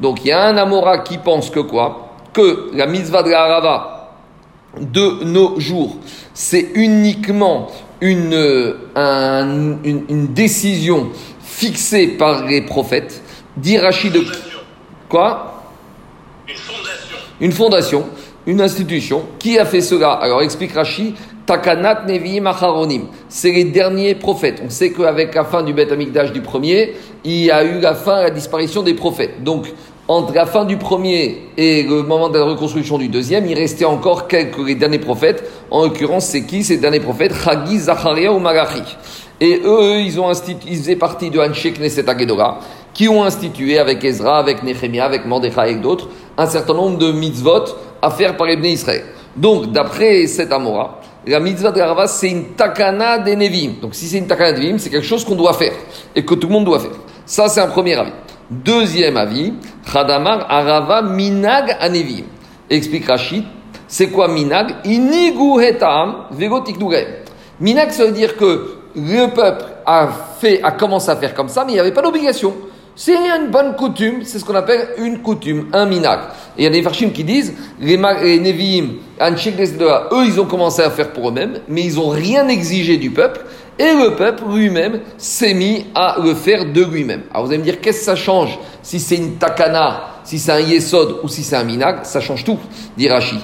[0.04, 2.11] Donc il y a un Amora qui pense que quoi?
[2.34, 4.11] Que la mitzvah de la Arava
[4.78, 5.96] de nos jours,
[6.34, 7.68] c'est uniquement
[8.02, 11.08] une, une, une décision
[11.40, 13.23] fixé par les prophètes,
[13.56, 14.26] dit Rachid de...
[15.08, 15.62] Quoi?
[16.46, 17.16] Une fondation.
[17.40, 18.04] Une fondation,
[18.46, 19.23] une institution.
[19.38, 21.14] Qui a fait cela Alors explique Rachid,
[21.46, 23.06] Takanat Nevi'im Acharonim.
[23.30, 24.61] C'est les derniers prophètes.
[24.62, 26.94] On sait qu'avec la fin du Beth Amikdash du premier,
[27.25, 29.42] il y a eu la fin, la disparition des prophètes.
[29.42, 29.66] Donc,
[30.06, 33.87] entre la fin du premier et le moment de la reconstruction du deuxième, il restait
[33.87, 35.50] encore quelques derniers prophètes.
[35.70, 37.32] En l'occurrence, c'est qui ces derniers prophètes?
[37.34, 38.82] Chagi, Zacharia ou Malachi.
[39.40, 42.60] Et eux, ils, ont faisaient partie de Anshe Knesset Agedora,
[42.93, 47.10] qui ont institué avec Ezra, avec Nehemia, avec Mordechai et d'autres, un certain nombre de
[47.10, 47.64] mitzvot
[48.00, 49.04] à faire par les Israël.
[49.34, 53.73] Donc, d'après cet Amora, la mitzvah de Arava, c'est une takana des Nevim.
[53.80, 55.73] Donc, si c'est une takana des Nevim, c'est quelque chose qu'on doit faire
[56.14, 56.93] et que tout le monde doit faire.
[57.26, 58.12] Ça, c'est un premier avis.
[58.50, 59.54] Deuxième avis,
[59.91, 62.25] Khadamar Arava Minag Anevim.
[62.69, 63.45] Explique Rachid,
[63.89, 64.76] c'est quoi Minag?
[64.85, 66.26] Inigu Hetam
[67.61, 71.65] Minag, ça veut dire que le peuple a fait, a commencé à faire comme ça,
[71.65, 72.54] mais il n'y avait pas d'obligation.
[72.97, 76.21] C'est une bonne coutume, c'est ce qu'on appelle une coutume, un minag.
[76.57, 78.80] Et il y a des farshim qui disent, les, les
[80.13, 83.41] eux, ils ont commencé à faire pour eux-mêmes, mais ils n'ont rien exigé du peuple,
[83.78, 87.23] et le peuple lui-même s'est mis à le faire de lui-même.
[87.32, 90.52] Alors vous allez me dire, qu'est-ce que ça change si c'est une takana, si c'est
[90.52, 92.04] un yesod ou si c'est un minag?
[92.04, 92.58] Ça change tout,
[92.97, 93.39] dit Rashi.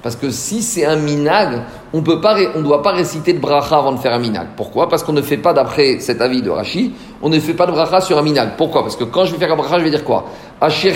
[0.00, 1.62] Parce que si c'est un minag,
[1.92, 4.46] on on doit pas réciter de bracha avant de faire un minag.
[4.56, 4.88] Pourquoi?
[4.88, 7.72] Parce qu'on ne fait pas, d'après cet avis de Rashi, on ne fait pas de
[7.72, 8.50] bracha sur un minag.
[8.56, 8.82] Pourquoi?
[8.82, 10.26] Parce que quand je vais faire un bracha, je vais dire quoi?
[10.60, 10.94] Asher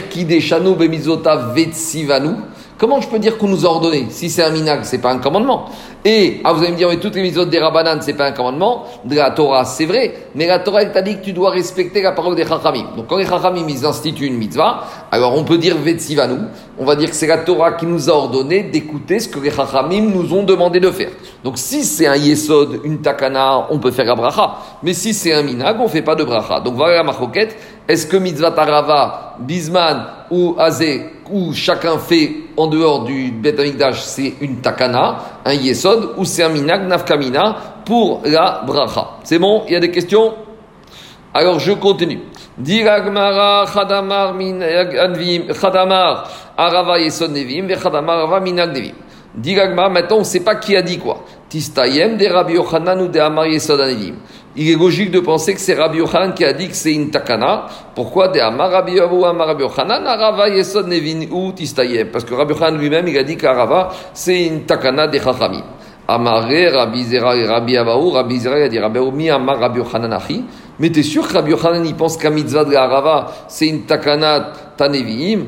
[0.79, 2.37] bemizota vetsivanu.
[2.83, 5.19] Comment je peux dire qu'on nous a ordonné Si c'est un minag, c'est pas un
[5.19, 5.67] commandement.
[6.05, 8.33] Et, ah, vous allez me dire, mais toutes les mitzvot des Rabbanan, c'est pas un
[8.33, 8.87] commandement.
[9.05, 10.13] De la Torah, c'est vrai.
[10.35, 12.89] Mais la Torah, elle t'a dit que tu dois respecter la parole des Chachamim.
[12.97, 16.41] Donc, quand les Chachamim, ils instituent une mitzvah, alors on peut dire Vetsivanu.
[16.77, 19.53] On va dire que c'est la Torah qui nous a ordonné d'écouter ce que les
[19.53, 21.11] Chachamim nous ont demandé de faire.
[21.45, 24.59] Donc, si c'est un Yesod, une Takana, on peut faire la bracha.
[24.83, 26.61] Mais si c'est un minag, on fait pas de bracha.
[26.61, 27.57] Donc, voilà la maroquette.
[27.89, 33.57] Est-ce que mitzvah tarava, bisman ou azé, ou chacun fait en dehors du Bet
[33.95, 39.19] c'est une takana, un yesod, ou c'est un minag nafkamina pour la bracha.
[39.25, 39.65] C'est bon?
[39.67, 40.35] Il y a des questions?
[41.35, 42.21] Alors je continue.
[42.57, 44.35] Diragmara chadamar
[45.61, 48.95] chadamar arava yesod nevim, chadamar arava minag nevim.
[49.35, 51.25] Diragmara, maintenant on ne sait pas qui a dit quoi.
[51.49, 53.47] Tistayem de Rabbi Yochanan ou de Amar
[54.55, 57.11] il est logique de penser que c'est Rabbi Yochanan qui a dit que c'est une
[57.11, 57.67] takana.
[57.95, 62.09] Pourquoi de Amar Rabbi Amar Rabbi Yochanan, Arava Yesod Nevin ou Tistayem?
[62.09, 65.63] Parce que Rabbi Yochanan lui-même, il a dit qu'Arava, c'est une takana des Chachamim.
[66.07, 69.79] Amaré, Rabbi Zera et Rabbi Abaou, Rabbi Zera, il a dit Rabbi mi Amar Rabbi
[69.79, 70.45] Yochanan Achi.
[70.79, 74.53] Mais t'es sûr que Rabbi Yochanan, il pense qu'à mitzvah de Arava, c'est une takana
[74.83, 75.39] Rabbi.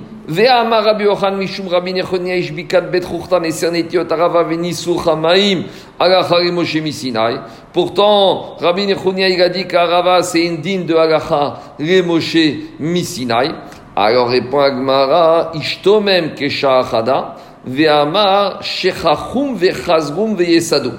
[7.73, 11.61] Pourtant, Rabbi Nechonia, a dit qu'Arava, c'est une digne de alacha
[12.05, 12.37] Moshe
[12.79, 13.51] misinai.
[13.97, 20.95] Alors répond Agmara, ishtomem kesha achada, ve'amar shechachum ve'chazrum ve'yesadum.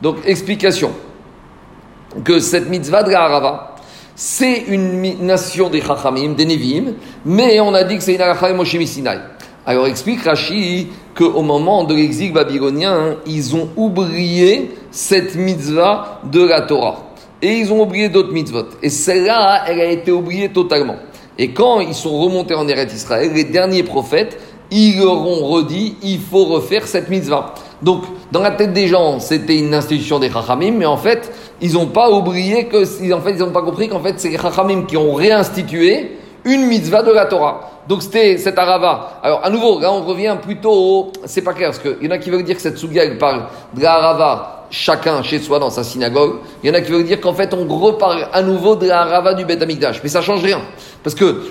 [0.00, 0.92] Donc, explication
[2.24, 3.12] que cette mitzvah de
[4.18, 6.94] c'est une nation des Chachamim, des Nevi'im,
[7.26, 9.18] mais on a dit que c'est une Moshe Sinai.
[9.66, 16.62] Alors explique Rashi qu'au moment de l'exil babylonien, ils ont oublié cette mitzvah de la
[16.62, 17.02] Torah.
[17.42, 18.64] Et ils ont oublié d'autres mitzvot.
[18.82, 20.96] Et celle-là, elle a été oubliée totalement.
[21.36, 24.38] Et quand ils sont remontés en Eretz Israël, les derniers prophètes,
[24.70, 27.54] ils leur ont redit, il faut refaire cette mitzvah.
[27.82, 31.74] Donc, dans la tête des gens, c'était une institution des Chachamim, mais en fait, ils
[31.74, 34.82] n'ont pas oublié que, en fait, ils n'ont pas compris qu'en fait, c'est les Chachamim
[34.82, 37.60] qui ont réinstitué une mitzvah de la Torah.
[37.88, 39.20] Donc c'était cet arava.
[39.22, 41.12] Alors à nouveau, là on revient plutôt au...
[41.24, 43.18] C'est pas clair, parce qu'il y en a qui veulent dire que cette souga, elle
[43.18, 46.36] parle de la chacun chez soi dans sa synagogue.
[46.62, 49.34] Il y en a qui veulent dire qu'en fait on reparle à nouveau de la
[49.34, 50.00] du Beth Amikdash.
[50.02, 50.60] Mais ça change rien.
[51.04, 51.42] Parce que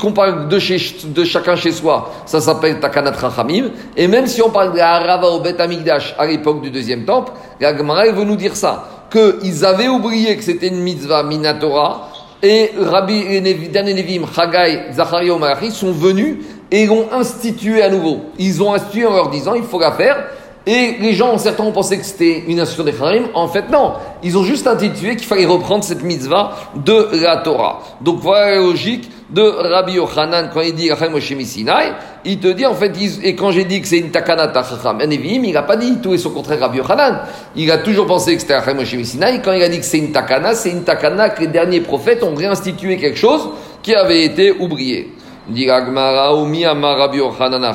[0.00, 3.70] qu'on parle de, chacun chez soi, ça s'appelle Takanat Rachamim.
[3.96, 7.32] Et même si on parle de la au Beth Amikdash à l'époque du deuxième temple,
[7.60, 8.97] la Gemara elle veut nous dire ça.
[9.10, 12.10] Qu'ils avaient oublié que c'était une mitzvah minatora.
[12.42, 16.36] Et Rabbi et Nevi- dernier Nevim, Chagai, Zacharia Malachi sont venus
[16.70, 18.20] et l'ont institué à nouveau.
[18.38, 20.24] Ils ont institué en leur disant il faut la faire.
[20.66, 23.22] Et les gens, certains ont pensé que c'était une institution des.
[23.32, 23.94] En fait, non.
[24.22, 27.80] Ils ont juste institué qu'il fallait reprendre cette mitzvah de la Torah.
[28.02, 31.92] Donc voilà la logique de Rabbi Yochanan quand il dit Rachel Moshe Sinai.
[32.24, 35.44] Il te dit en fait, et quand j'ai dit que c'est une takana tachacham Nevim,
[35.44, 37.20] il n'a pas dit tout et son contraire Rabbi Yochanan.
[37.54, 39.40] Il a toujours pensé que c'était Rachel Moshe Sinai.
[39.44, 42.22] Quand il a dit que c'est une takana, c'est une takana que les derniers prophètes
[42.22, 43.50] ont réinstitué quelque chose
[43.82, 45.12] qui avait été oublié.
[45.48, 47.74] Dit Rabbi Yochanan.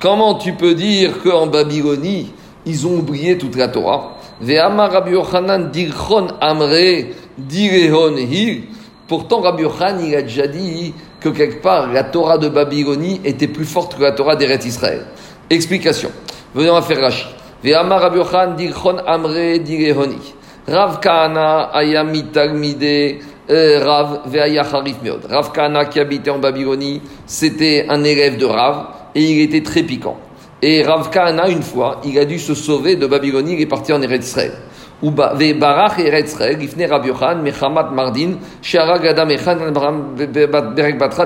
[0.00, 2.32] Comment tu peux dire qu'en Babylonie,
[2.64, 4.16] ils ont oublié toute la Torah?
[4.40, 8.62] Ve'amar Rabbi Yochanan dirchon amre direhon hi.
[9.08, 13.48] Pourtant, Rabbi Yochanan, il a déjà dit que quelque part, la Torah de Babylonie était
[13.48, 15.06] plus forte que la Torah d'Eretz Israël.
[15.48, 16.10] Explication.
[16.54, 17.26] Venons à faire Rashi.
[17.64, 20.34] Ve'amar Rabbi Yochanan dirchon amre direhon hi.
[20.68, 24.62] Rav Kahana ayami talmide euh, Rav ve'aya
[25.02, 25.24] meod.
[25.30, 29.84] Rav Kahana qui habitait en Babylonie, c'était un élève de Rav et il était très
[29.84, 30.18] piquant.
[30.60, 33.90] Et Rav Kahana, une fois, il a dû se sauver de Babylonie, il est parti
[33.90, 34.52] en Eretz Israël.
[35.00, 35.10] De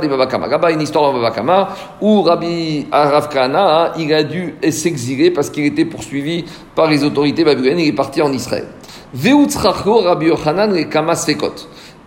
[0.09, 0.47] Babakama.
[0.47, 1.69] Là-bas, une histoire en Babakama,
[2.01, 7.45] où Rabbi Rav Kahana, il a dû s'exiler parce qu'il était poursuivi par les autorités
[7.45, 8.67] babyloniennes, il est parti en Israël.
[9.15, 10.31] Rabbi.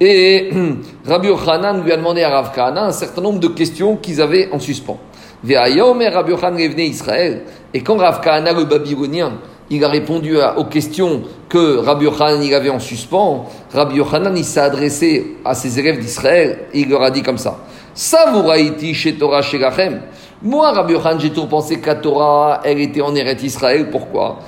[0.02, 0.50] Et
[1.08, 4.50] Rabbi Yochanan lui a demandé à Rav Kahana un certain nombre de questions qu'ils avaient
[4.52, 5.00] en suspens.
[5.44, 7.42] Rabbi Yochanan revenait Israël.
[7.74, 9.34] Et quand Rav Kahana le babylonien,
[9.70, 14.46] il a répondu aux questions que Rabbi Yochanan il avait en suspens, Rabbi Yochanan il
[14.46, 17.60] s'est adressé à ses élèves d'Israël et il leur a dit comme ça.
[17.94, 19.60] Savouraïti chez Torah chez.
[20.44, 23.90] Moi, Rabbi Yochanan, j'ai toujours pensé que la Torah, elle était en Eretz Israël.
[23.90, 24.40] Pourquoi?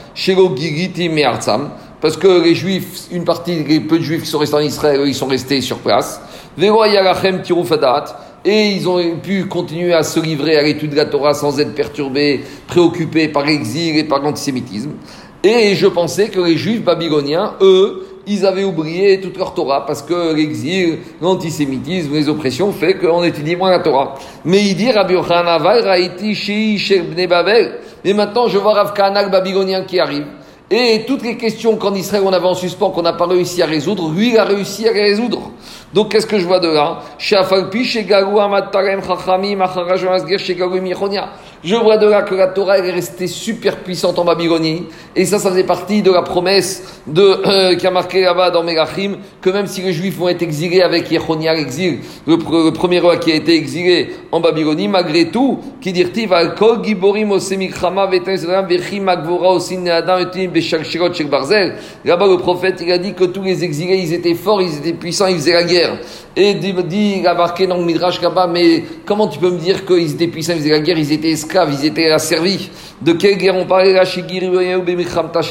[1.99, 5.01] Parce que les Juifs, une partie, les peu de Juifs qui sont restés en Israël,
[5.05, 6.21] ils sont restés sur place.
[8.45, 11.75] Et ils ont pu continuer à se livrer à l'étude de la Torah sans être
[11.75, 14.91] perturbés, préoccupés par l'exil et par l'antisémitisme.
[15.43, 20.01] Et je pensais que les Juifs babyloniens, eux, ils avaient oublié toute leur Torah parce
[20.01, 24.15] que l'exil, l'antisémitisme, les oppressions fait qu'on étudie moins la Torah.
[24.43, 25.61] Mais il dit Rabbi Yochanan,
[27.27, 27.71] Babel.
[28.03, 30.25] Mais maintenant, je vois Rav Kahana, le babylonien qui arrive.
[30.69, 33.65] Et toutes les questions qu'en Israël on avait en suspens, qu'on n'a pas réussi à
[33.65, 35.51] résoudre, lui il a réussi à les résoudre.
[35.93, 36.99] Donc qu'est-ce que je vois de là?
[41.63, 44.83] Je vois de là que la Torah est restée super puissante en Babylonie.
[45.15, 48.63] Et ça, ça faisait partie de la promesse de, euh, qui a marqué là-bas dans
[48.63, 52.71] Megachim, que même si les Juifs vont être exilés avec Yechonia l'exil, le, pr- le
[52.71, 56.05] premier roi qui a été exilé en Babylonie, malgré tout, qui dit.
[62.05, 64.93] Là-bas, le prophète, il a dit que tous les exilés, ils étaient forts, ils étaient
[64.93, 65.97] puissants, ils faisaient la guerre.
[66.35, 70.11] Et il a marqué dans le Midrash là-bas, mais comment tu peux me dire qu'ils
[70.11, 72.69] étaient puissants, ils faisaient la guerre, ils étaient ils étaient asservis.
[73.01, 74.23] De quelle guerre on parlait là, chez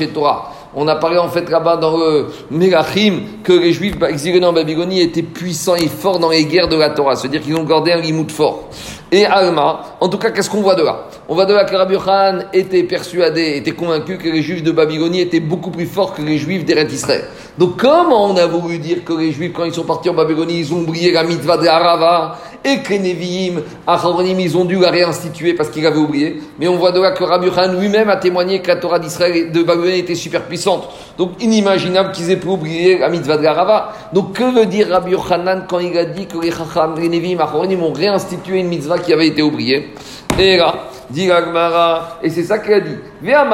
[0.08, 0.52] Torah?
[0.78, 5.00] On a parlé en fait là-bas dans le Mélachim que les Juifs exilés en Babylonie
[5.00, 8.00] étaient puissants et forts dans les guerres de la Torah, c'est-à-dire qu'ils ont gardé un
[8.00, 8.68] limoud fort.
[9.10, 11.06] Et Alma, en tout cas, qu'est-ce qu'on voit de là?
[11.28, 14.72] On voit de là que Rabbi Yochanan était persuadé, était convaincu que les Juifs de
[14.72, 17.24] Babylonie étaient beaucoup plus forts que les Juifs d'Eretz Israël.
[17.56, 20.58] Donc comment on a voulu dire que les Juifs, quand ils sont partis en Babylonie,
[20.58, 22.38] ils ont oublié la mitzvah de Harava?
[22.66, 26.42] Et que les Nevi'im, Acharonim, ils ont dû la réinstituer parce qu'ils avaient oublié.
[26.58, 27.48] Mais on voit de là que Rabbi
[27.78, 30.88] lui-même a témoigné que la Torah d'Israël de Babylonie était super puissante.
[31.16, 33.92] Donc inimaginable qu'ils aient pu oublier la mitzvah de Harava.
[34.12, 37.38] Donc que veut dire Rabbi Yochanan quand il a dit que les Chacham, les Nevi'im,
[37.38, 39.94] Acharonim ont réinstitué une mitzvah qui avait été oubliée?
[40.38, 40.74] Et là,
[41.08, 42.96] dit Agmara, et c'est ça qu'il a dit.
[43.22, 43.44] Il a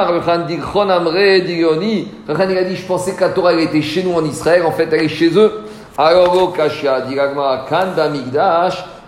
[2.63, 5.03] dit, je pensais que la Torah, elle était chez nous en Israël, en fait, elle
[5.03, 5.61] est chez eux.
[5.97, 6.53] Alors,
[7.07, 7.65] dit Agmara,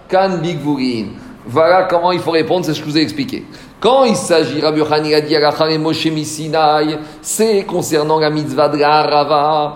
[0.10, 1.08] Kan Bigvurin.
[1.48, 3.46] Voilà comment il faut répondre, c'est ce que je vous ai expliqué.
[3.80, 8.78] Quand il s'agit, Rabbi Yochanan a dit et Moshe Misinaï, c'est concernant la mitzvah de
[8.78, 9.76] la Rava,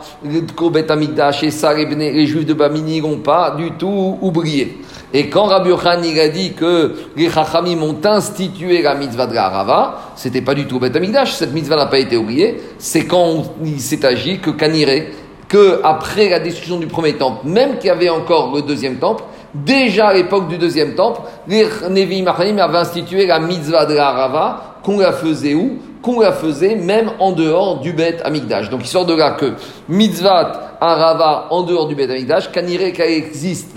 [0.55, 4.79] Kobet Amigdash et ça, les, juifs de Bamini n'ont pas du tout oublié.
[5.13, 9.99] Et quand Rabbi Yochanan a dit que les Chachamim ont institué la mitzvah de la
[10.15, 13.79] c'était pas du tout Bet Amigdash, cette mitzvah n'a pas été oubliée, c'est quand il
[13.79, 15.03] s'est agi que Kanire,
[15.47, 19.23] que après la destruction du premier temple, même qu'il y avait encore le deuxième temple,
[19.53, 24.11] Déjà à l'époque du deuxième temple, les Nevi Machanim avaient institué la mitzvah de la
[24.11, 25.79] Rava, qu'on la faisait où?
[26.01, 28.69] Qu'on la faisait même en dehors du Bet Amigdash.
[28.69, 29.53] Donc il sort de là que
[29.89, 33.75] mitzvah Rava en dehors du Bet Amigdash, kanire qu'elle existe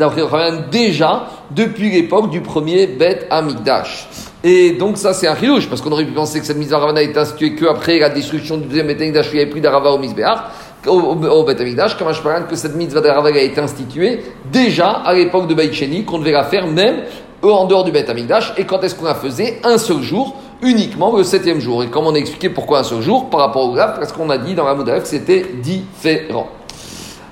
[0.70, 4.08] déjà depuis l'époque du premier Bet Amigdash.
[4.44, 6.92] Et donc ça c'est un chilouche, parce qu'on aurait pu penser que cette mitzvah Rava
[6.92, 9.90] n'a été instituée qu'après la destruction du deuxième Bet Amigdash, il n'y avait plus d'Arava
[9.90, 10.38] au Mizbeach
[10.86, 15.14] au, au, Beth Amikdash, comme je que cette mitzvah de a été instituée déjà à
[15.14, 17.02] l'époque de Baïcheni, qu'on devait la faire même
[17.42, 18.52] en dehors du Beth Amikdash.
[18.56, 21.82] Et quand est-ce qu'on la faisait Un seul jour, uniquement le septième jour.
[21.82, 24.30] Et comme on a expliqué pourquoi un seul jour, par rapport au graphe, parce qu'on
[24.30, 26.48] a dit dans la Moudaf que c'était différent.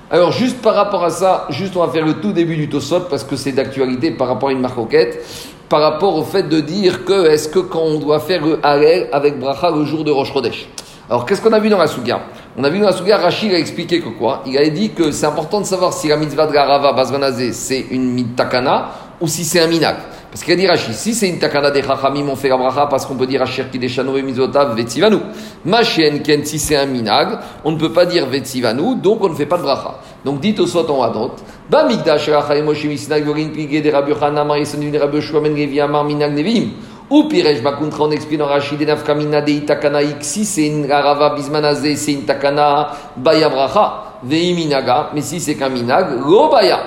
[0.09, 3.01] Alors, juste par rapport à ça, juste on va faire le tout début du Tosot,
[3.09, 5.23] parce que c'est d'actualité par rapport à une marcoquette,
[5.69, 9.07] par rapport au fait de dire que est-ce que quand on doit faire le Harel
[9.13, 10.67] avec Bracha le jour de Rosh Chodesh.
[11.09, 12.21] Alors, qu'est-ce qu'on a vu dans la Souga
[12.57, 14.43] On a vu dans la Souga, Rachid a expliqué que quoi?
[14.45, 17.85] Il a dit que c'est important de savoir si la mitzvah de Garava Bazvanazé, c'est
[17.91, 18.89] une mitakana
[19.21, 19.95] ou si c'est un minak.
[20.29, 22.87] Parce qu'il a dit Rachid, si c'est une takana des chachamim, on fait la bracha
[22.87, 25.19] parce qu'on peut dire Asher Kideshano et Mizotav Vetzivanu.
[25.63, 29.35] Machien Ken, si c'est un minag, on ne peut pas dire Vetzivanu, donc on ne
[29.35, 29.99] fait pas de bracha.
[30.25, 31.31] Donc dites au soit en Hadot,
[31.69, 36.33] Ba Migdash Rachai Moshe Misnag Vorin Pigé des Rabbi Yochanan Marison du Rabbi Ben Minag
[36.33, 36.71] Nevim.
[37.11, 41.97] Ou Pirej Bakuntra, on explique dans Rachid Nafkamina de Itakana si c'est une Garava Bismanazé,
[41.97, 46.79] c'est une Takana Baya Bracha, Veiminaga, mais si c'est qu'un Minag, Lo Baya.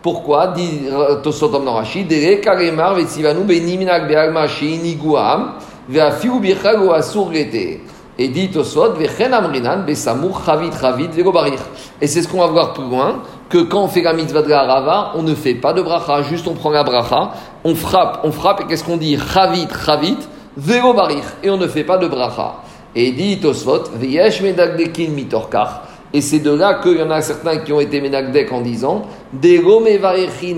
[0.00, 0.82] Pourquoi dit
[1.24, 5.54] Tosotom dans Rachid Dere Karemar Vetsivanu Beniminag Beagma Sheiniguam,
[5.88, 7.80] Veafiu Bichag ou Asur Gete.
[8.18, 11.58] Et dit Tosot, Vechen Amrinan, Besamur Chavit Chavit Vegobarich.
[12.00, 14.48] Et c'est ce qu'on va voir plus loin que quand on fait la mitzvah de
[14.48, 17.32] la on ne fait pas de bracha, juste on prend la bracha,
[17.64, 20.16] on frappe, on frappe, et qu'est-ce qu'on dit Chavit, chavit,
[20.56, 22.56] vero barich, et on ne fait pas de bracha.
[22.94, 27.58] Et dit Tosfot, veyesh medagdekin mitorkar, et c'est de là qu'il y en a certains
[27.58, 30.52] qui ont été menagdek en disant, haalel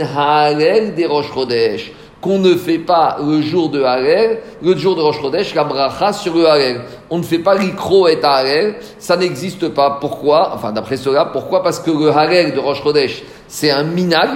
[0.95, 1.93] de rosh chodesh
[2.25, 6.15] qu'on ne fait pas le jour de Harel, le jour de Rosh Chodesh, la bracha
[6.15, 6.81] sur le Harel.
[7.11, 9.99] On ne fait pas l'ikro et Harel, ça n'existe pas.
[10.01, 10.53] Pourquoi?
[10.55, 11.63] Enfin, d'après cela, pourquoi?
[11.63, 14.31] Parce que le Harel de Rosh Chodesh, c'est un minag,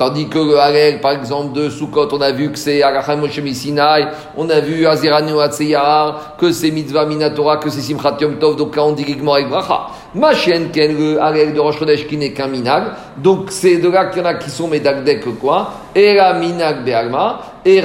[0.00, 3.38] Tandis que le Harel, par exemple, de Sukkot, on a vu que c'est Aracham Moshe
[3.52, 8.56] Sinai, on a vu Aziranu Atseyar, que c'est Mitzvah Minatora, que c'est Simchat Yom Tov,
[8.56, 9.88] donc là on dit Gigmor avec Bracha.
[10.14, 12.84] Machien Ken, le Harel de Rosh Chodesh qui n'est qu'un minag,
[13.18, 16.82] donc c'est de là qu'il y en a qui sont Medagdek quoi, et la minag
[16.82, 17.82] Be'alma, et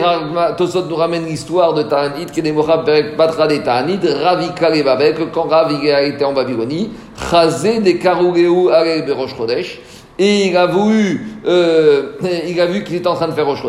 [0.57, 2.43] Tosot nous ramène l'histoire de Ta'anit, qui est
[2.85, 6.91] Perek Batra de Ta'anit, Ravi Kalevabek, quand Ravi a été en Babylonie,
[7.29, 9.81] Chazé de Karugeu Harel de Rosh Chodesh,
[10.17, 12.13] et il a voulu, euh,
[12.47, 13.61] il a vu qu'il était en train de faire Rosh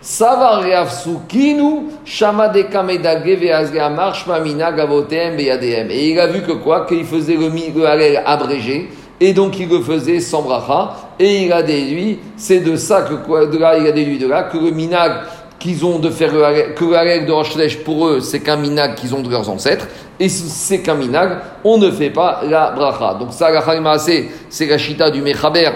[0.00, 2.64] Savar Reafsukinu, Shama de
[4.26, 5.90] Mamina Gavotem Beyadem.
[5.90, 6.84] Et il a vu que quoi?
[6.86, 11.62] Qu'il faisait le, le abrégé, et donc il le faisait sans bracha, et il a
[11.62, 14.72] déduit, c'est de ça que quoi, de là, il a déduit de là, que le
[14.72, 15.12] minag
[15.64, 19.22] qu'ils ont de faire le que de Rosh pour eux, c'est qu'un minag qu'ils ont
[19.22, 19.88] de leurs ancêtres,
[20.20, 23.14] et c'est qu'un minag, on ne fait pas la bracha.
[23.14, 25.70] Donc ça, la c'est la chita du Mechaber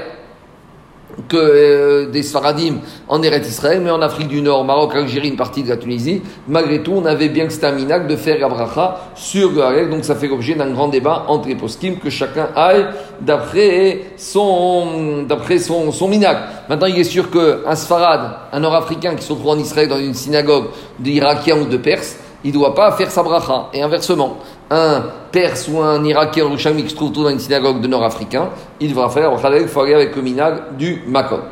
[1.26, 2.76] que euh, des Sfaradim
[3.08, 6.22] en Eretz Israël, mais en Afrique du Nord, Maroc, Algérie, une partie de la Tunisie,
[6.46, 9.62] malgré tout, on avait bien que c'était un minag de faire la bracha sur le
[9.62, 12.86] Harel, donc ça fait l'objet d'un grand débat entre les poskim, que chacun aille
[13.20, 16.36] d'après son, d'après son, son minag.
[16.68, 20.14] Maintenant, il est sûr qu'un Sfarad, un Nord-Africain qui se retrouve en Israël dans une
[20.14, 20.66] synagogue
[20.98, 23.68] d'Irakiens ou de Perses, il ne doit pas faire sa bracha.
[23.72, 24.38] Et inversement,
[24.70, 28.50] un Perse ou un Irakien ou Chami qui se trouve dans une synagogue de Nord-Africain,
[28.80, 31.42] il devra faire il faut aller avec le minag du Makom.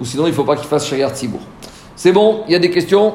[0.00, 1.40] Ou sinon, il ne faut pas qu'il fasse Shariat Tzibour.
[1.94, 3.14] C'est bon, il y a des questions?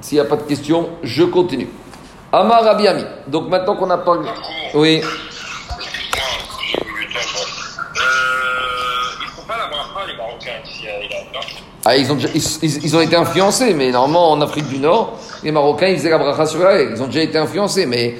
[0.00, 1.68] S'il n'y a pas de questions, je continue.
[2.32, 3.04] Amar Rabiami.
[3.26, 4.28] Donc maintenant qu'on a parlé.
[4.74, 5.02] Oui.
[11.84, 12.18] Ah, ils, ont
[12.62, 16.18] ils, ont été influencés, mais normalement en Afrique du Nord, les Marocains ils faisaient la
[16.18, 18.16] bracha sur la Ils ont déjà été influencés, mais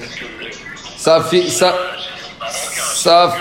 [0.96, 1.74] ça a fait, ça,
[2.94, 3.34] ça,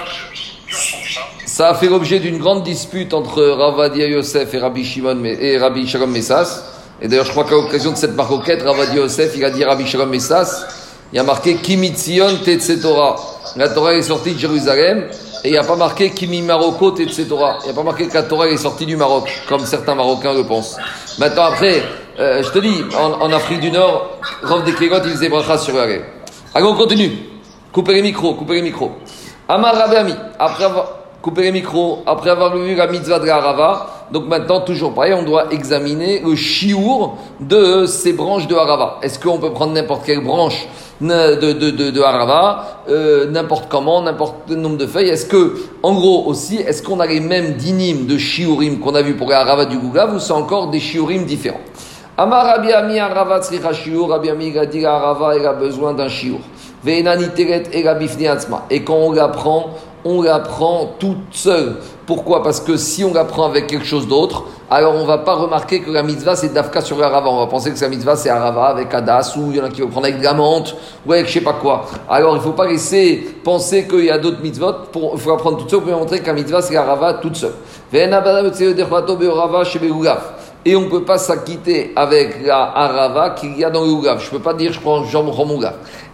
[1.45, 5.87] ça a fait l'objet d'une grande dispute entre Ravadia Yosef et Rabbi Shimon et Rabbi
[5.87, 6.63] Shalom Messas.
[7.01, 9.87] Et d'ailleurs, je crois qu'à l'occasion de cette maroquette, Ravadi Yosef, il a dit Rabbi
[9.87, 10.65] Shalom Messas,
[11.13, 13.15] il y a marqué Kimitzion Tetsetora.
[13.55, 15.07] La Torah est sortie de Jérusalem
[15.43, 17.59] et il n'y a pas marqué Kimi Maroko Tetsetora.
[17.61, 20.43] Il n'y a pas marqué que la est sortie du Maroc, comme certains Marocains le
[20.43, 20.77] pensent.
[21.17, 21.81] Maintenant, après,
[22.19, 25.79] euh, je te dis, en, Afrique du Nord, Rav de Kégot, il faisait bracha sur
[25.79, 26.01] Allez,
[26.55, 27.11] on continue.
[27.71, 28.91] Coupez les micros, coupez les micros.
[29.47, 34.27] Amar Rabbi après avoir coupé les micros, après avoir vu la mitzvah de Harava, donc
[34.27, 38.97] maintenant, toujours pareil, on doit examiner le chiour de ces branches de Harava.
[39.01, 40.67] Est-ce qu'on peut prendre n'importe quelle branche
[41.01, 45.93] de, de, de, de Harava, euh, n'importe comment, n'importe nombre de feuilles Est-ce que, en
[45.93, 49.35] gros aussi, est-ce qu'on a les mêmes dynimes de shiurim qu'on a vu pour les
[49.35, 51.61] Harava du Gougav ou c'est encore des shiurim différents?
[52.17, 56.09] Amar Rabbi Ami Harava tzricha shiur, Rabbi Ami a dit Harava, il a besoin d'un
[56.09, 56.39] shiur.
[56.85, 59.69] Et quand on l'apprend,
[60.05, 61.75] on l'apprend toute seule.
[62.09, 62.41] Pourquoi?
[62.41, 65.81] Parce que si on l'apprend avec quelque chose d'autre, alors on ne va pas remarquer
[65.81, 67.29] que la mitzvah c'est d'Afka sur la rava.
[67.29, 69.69] On va penser que la mitzvah c'est Arava avec Adas, ou il y en a
[69.69, 71.85] qui vont prendre avec de ou avec je sais pas quoi.
[72.09, 74.73] Alors il ne faut pas laisser penser qu'il y a d'autres mitzvot,
[75.13, 77.53] il faut apprendre toute seule pour montrer la mitzvah c'est Arava toute seule.
[77.93, 78.05] Et
[80.75, 84.19] on ne peut pas s'acquitter avec la Arava qu'il y a dans le Ugav.
[84.19, 85.27] Je ne peux pas dire je prends Jean.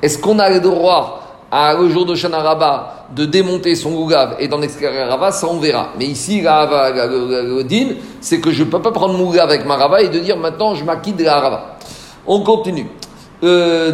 [0.01, 4.47] Est-ce qu'on a le droit à, le jour de Shanaraba de démonter son Ugav et
[4.47, 5.89] d'en extraire Rava, ça on verra.
[5.97, 6.91] Mais ici, la,
[7.63, 7.87] din,
[8.21, 10.37] c'est que je ne peux pas prendre mon Ugav avec ma Rava et de dire
[10.37, 11.77] maintenant je m'acquitte de la Rava.
[12.27, 12.89] On continue.
[13.43, 13.91] Euh,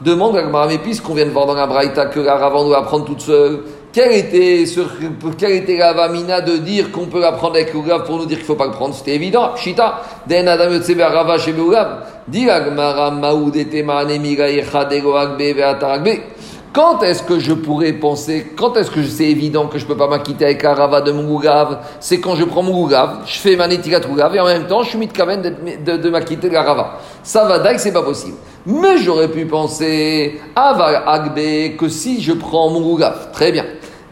[0.00, 2.78] demande à Gmara, mais puisqu'on vient de voir dans la Braïta que la Rava doit
[2.78, 3.60] apprendre toute seule,
[3.94, 4.90] quelle était, sur,
[5.38, 8.44] quelle était la vamina de dire qu'on peut apprendre avec le pour nous dire qu'il
[8.44, 8.92] ne faut pas le prendre?
[8.92, 9.50] C'était évident.
[9.54, 12.00] Pshita, den adam yotzebe rava chez Beoulav.
[12.26, 16.18] Dit Agmara maoud etema nemira echadego agbe ve'ataragbe.
[16.72, 19.96] Quand est-ce que je pourrais penser, quand est-ce que c'est évident que je ne peux
[19.96, 21.40] pas m'acquitter avec la rava de mon
[22.00, 24.82] C'est quand je prends mon Gougav, je fais ma netigat Gougav et en même temps
[24.82, 26.98] je suis mis de, de, de m'acquitter de la rava.
[27.22, 28.38] Ça va que c'est pas possible.
[28.66, 33.66] Mais j'aurais pu penser, Ava Agbe, que si je prends mon Gougav, très bien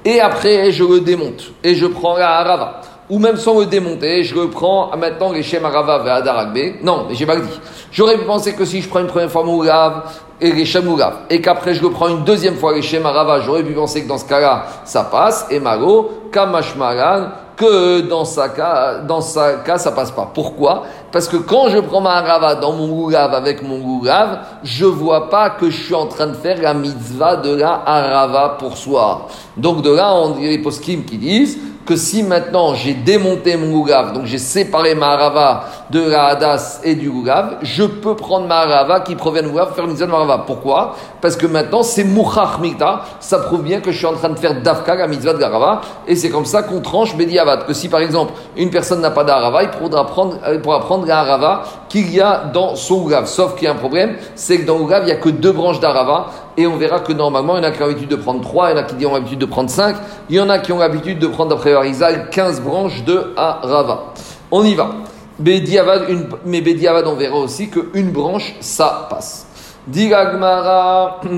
[0.05, 2.81] et après je le démonte et je prends la harava.
[3.11, 6.77] Ou même sans le démonter, je reprends maintenant les Shem Arava vers Adaragbe.
[6.83, 7.61] Non, mais j'ai mal dit.
[7.91, 10.05] J'aurais pu penser que si je prends une première fois Mourav
[10.41, 10.88] et les Shem
[11.29, 14.17] et qu'après je reprends une deuxième fois les Shem Arava, j'aurais pu penser que dans
[14.17, 15.47] ce cas-là, ça passe.
[15.51, 20.31] Et Mago, Kamashmaran, que dans sa cas, dans sa cas, ça passe pas.
[20.33, 20.85] Pourquoi?
[21.11, 25.29] Parce que quand je prends ma harava dans mon goulav avec mon goulav, je vois
[25.29, 29.29] pas que je suis en train de faire la mitzvah de la harava pour soi.
[29.57, 33.71] Donc de là, on dit les poskim qui disent que si maintenant j'ai démonté mon
[33.71, 38.47] Gougav, donc j'ai séparé ma Harava de la Hadas et du Gougav, je peux prendre
[38.47, 40.45] ma Harava qui provient du Gougav faire une de Harava.
[40.47, 40.97] Pourquoi?
[41.21, 44.38] Parce que maintenant c'est Mouchach Mikta, ça prouve bien que je suis en train de
[44.38, 47.66] faire Dafka, la mitzvah de Harava, et c'est comme ça qu'on tranche Bediavad.
[47.66, 51.07] Que si par exemple une personne n'a pas d'Harava, il pourra prendre, il pourra prendre
[51.07, 53.27] la Harava qu'il y a dans son Gougav.
[53.27, 55.53] Sauf qu'il y a un problème, c'est que dans Gougav, il n'y a que deux
[55.53, 58.17] branches d'Harava, et on verra que normalement, il y en a qui ont l'habitude de
[58.17, 59.97] prendre 3, il y en a qui ont l'habitude de prendre 5,
[60.29, 64.12] il y en a qui ont l'habitude de prendre, d'après Harizal, 15 branches de Arava.
[64.51, 64.91] On y va.
[65.38, 69.47] Bédiavad, une, mais Bédiavad, on verra aussi qu'une branche, ça passe.
[69.87, 71.21] Digagmara.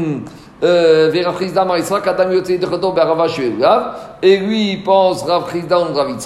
[0.63, 1.25] Euh, et
[4.39, 6.17] lui, il pense, Rav Chizda ou Rav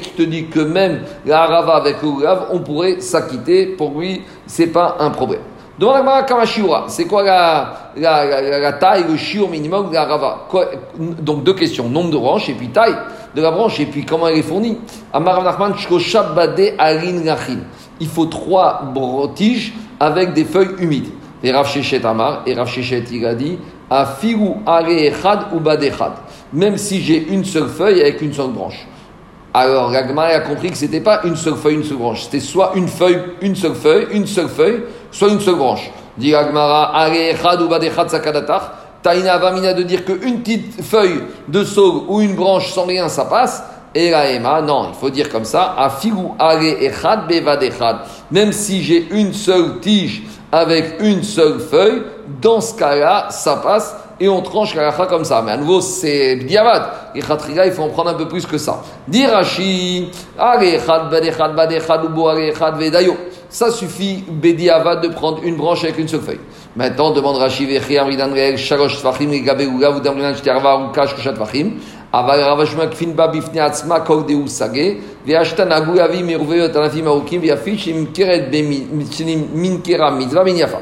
[0.00, 2.08] qui te dit que même la Arava avec le
[2.52, 3.66] on pourrait s'acquitter.
[3.66, 5.40] Pour lui, c'est pas un problème.
[5.76, 10.46] Demande à Kamashura, c'est quoi la, la, la, taille, le chiot minimum de la rava?
[11.20, 12.94] Donc deux questions, nombre de branches et puis taille
[13.34, 14.78] de la branche et puis comment elle est fournie.
[18.00, 18.94] Il faut trois
[19.34, 21.08] tiges avec des feuilles humides.
[21.42, 23.58] Et Rav Shechet Amar, et Rav Shechet a dit,
[23.90, 24.54] Afiru
[24.88, 26.12] echad ou badechad.
[26.52, 28.86] Même si j'ai une seule feuille avec une seule branche.
[29.56, 32.24] Alors, Ragmar a compris que c'était pas une seule feuille, une seule branche.
[32.24, 34.82] C'était soit une feuille, une seule feuille, une seule feuille,
[35.14, 35.90] soit une seule branche.
[36.18, 37.08] Dit Agmara,
[39.02, 43.26] Taina Vamina de dire qu'une petite feuille de saug ou une branche sans rien, ça
[43.26, 43.62] passe.
[43.94, 46.30] Et la Ema, non, il faut dire comme ça, Afigu
[46.80, 47.98] Echad Bevadechad.
[48.30, 52.02] Même si j'ai une seule tige avec une seule feuille,
[52.40, 55.41] dans ce cas-là, ça passe et on tranche la comme ça.
[55.45, 56.83] Mais à nouveau, c'est Bdiavad.
[57.15, 58.81] Et il faut en prendre un peu plus que ça.
[59.07, 63.15] Dirachi, Echad Badechad Badechad Ubo Echad Vedayo.
[63.49, 66.39] Ça suffit, Bediavad, de prendre une branche avec une seule feuille.
[66.75, 71.79] Maintenant, demande Rashi, Vechiam, Ridan Reel, Shalosh Tvachim, Gabe Uga, Vudamrinan, Shterva, Ukash, Kushat Tvachim.
[72.13, 74.81] אבל הרב השמע כפין בא בפני עצמה כל דהו סגה,
[75.25, 80.77] וישתה נהגו להביא מרווחיות ענפים ארוכים ויפית שנמכרת במנקרה מצווה בין יפה.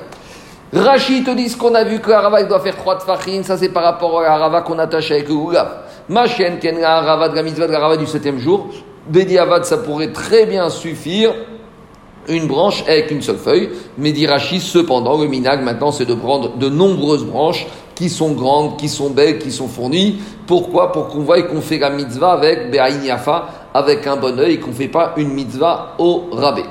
[0.72, 3.68] Rachid te dit qu'on a vu que la rava doit faire trois tfachim, ça c'est
[3.68, 5.68] par rapport à la rava qu'on attache avec le goulav.
[6.08, 8.68] Machen ken harava de la mitzvah de harava du septième jour.
[9.06, 11.34] Bediavad, ça pourrait très bien suffire
[12.26, 13.68] une branche avec une seule feuille.
[13.98, 18.32] Mais dit Rachid, cependant, le minag maintenant, c'est de prendre de nombreuses branches qui sont
[18.32, 20.20] grandes, qui sont belles, qui sont fournies.
[20.46, 20.90] Pourquoi?
[20.92, 22.74] Pour qu'on voie qu'on fait la mitzvah avec
[23.74, 26.64] avec un bon oeil, qu'on ne fait pas une mitzvah au rabais.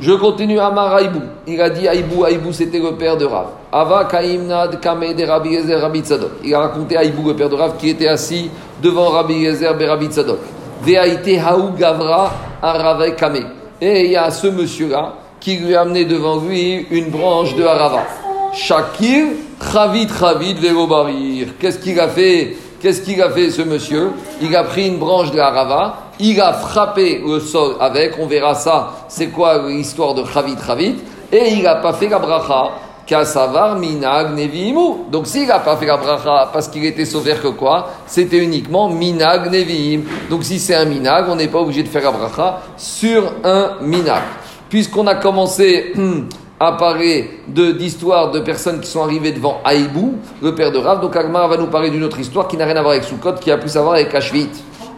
[0.00, 1.20] Je continue Amar Aïbou.
[1.46, 3.46] Il a dit Aïbou, Aïbou c'était le père de Rav.
[3.70, 6.30] Ava Kaimnad Kame de Rabbi Yezer Rabbi Tzadok.
[6.42, 8.50] Il a raconté Aïbou, le père de Rav, qui était assis
[8.82, 10.38] devant Rabbi Yezer et Rabbi Tzadok.
[10.82, 12.32] Ve'aïte Haou Gavra
[12.62, 13.46] Arave Kame.
[13.80, 17.64] Et il y a ce monsieur-là qui lui a amené devant lui une branche de
[17.64, 18.04] Harava.
[18.52, 19.26] Shakir,
[19.72, 21.48] Chavit, Chavit, Velobarir.
[21.58, 22.56] Qu'est-ce qu'il a fait?
[22.82, 24.10] Qu'est-ce qu'il a fait ce monsieur?
[24.40, 28.56] Il a pris une branche de Harava, il a frappé le sol avec, on verra
[28.56, 30.96] ça, c'est quoi l'histoire de Chavit, Chavit,
[31.30, 32.72] et il n'a pas fait la bracha.
[33.06, 35.10] Kassavar minag nevimu.
[35.10, 37.90] Donc s'il n'a pas fait la bracha parce qu'il était sauvé que quoi?
[38.06, 40.02] C'était uniquement minag nevim.
[40.28, 43.76] Donc si c'est un minag, on n'est pas obligé de faire la bracha sur un
[43.80, 44.22] minag.
[44.68, 45.92] Puisqu'on a commencé
[46.70, 51.00] parler d'histoires de, personnes qui sont arrivées devant Aïbou, le père de Rav.
[51.00, 53.32] Donc Agmar va nous parler d'une autre histoire qui n'a rien à voir avec Soukot,
[53.40, 54.48] qui a plus à voir avec Ashvit.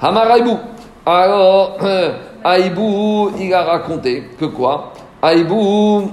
[0.03, 0.59] Hamar Aïbou.
[1.07, 1.79] Alors,
[2.45, 4.93] Aïbou, il a raconté que quoi?
[5.23, 6.11] Aïbou.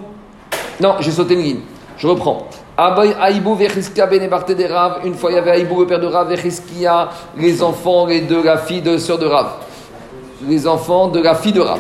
[0.80, 1.60] Non, j'ai sauté une ligne.
[1.98, 2.48] Je reprends.
[2.78, 5.02] Aïbou Vechiskia ben de Rav.
[5.04, 8.42] Une fois, il y avait Aïbou, le père de Rav, Vechiskia, les enfants et de
[8.42, 9.48] la fille de sœur de Rav.
[10.48, 11.80] Les enfants de la fille de Rav.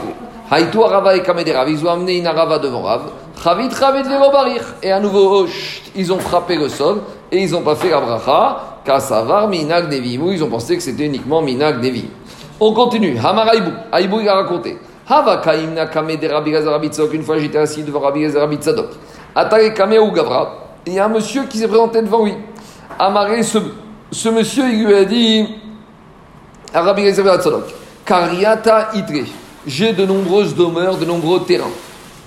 [0.51, 1.69] Haïtou Arava et Kamé Rav.
[1.69, 3.01] Ils ont amené une devant Rav.
[3.43, 4.61] Chavit Chavit Verobarir.
[4.83, 5.47] Et à nouveau,
[5.95, 8.79] ils ont frappé le sol et ils n'ont pas fait la bracha.
[8.85, 10.31] Kassavar Minag Nevim.
[10.31, 12.07] Ils ont pensé que c'était uniquement Minag Nevim.
[12.59, 13.17] On continue.
[13.17, 13.71] Hamar Aïbou.
[13.91, 14.77] Aïbou, il a raconté.
[15.07, 17.13] Hava Kaimna Kamé de Rabbi Tzadok.
[17.13, 18.27] Une fois, j'étais assis devant Rabbi
[18.57, 18.89] Tzadok.
[19.35, 22.33] Atare Kame ou Gavra, il y a un monsieur qui s'est présenté devant lui.
[22.99, 23.57] Amaré, ce,
[24.11, 25.47] ce monsieur, il lui a dit
[26.73, 27.63] à Rabbi Tzadok,
[28.05, 29.29] Kariata Itre,
[29.65, 31.71] j'ai de nombreuses demeures, de nombreux terrains.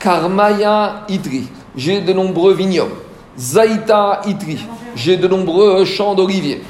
[0.04, 1.44] Karmaya Itri,
[1.74, 2.92] j'ai de nombreux vignobles.
[3.38, 4.58] Zaita Itri,
[4.94, 6.60] j'ai de nombreux champs d'oliviers.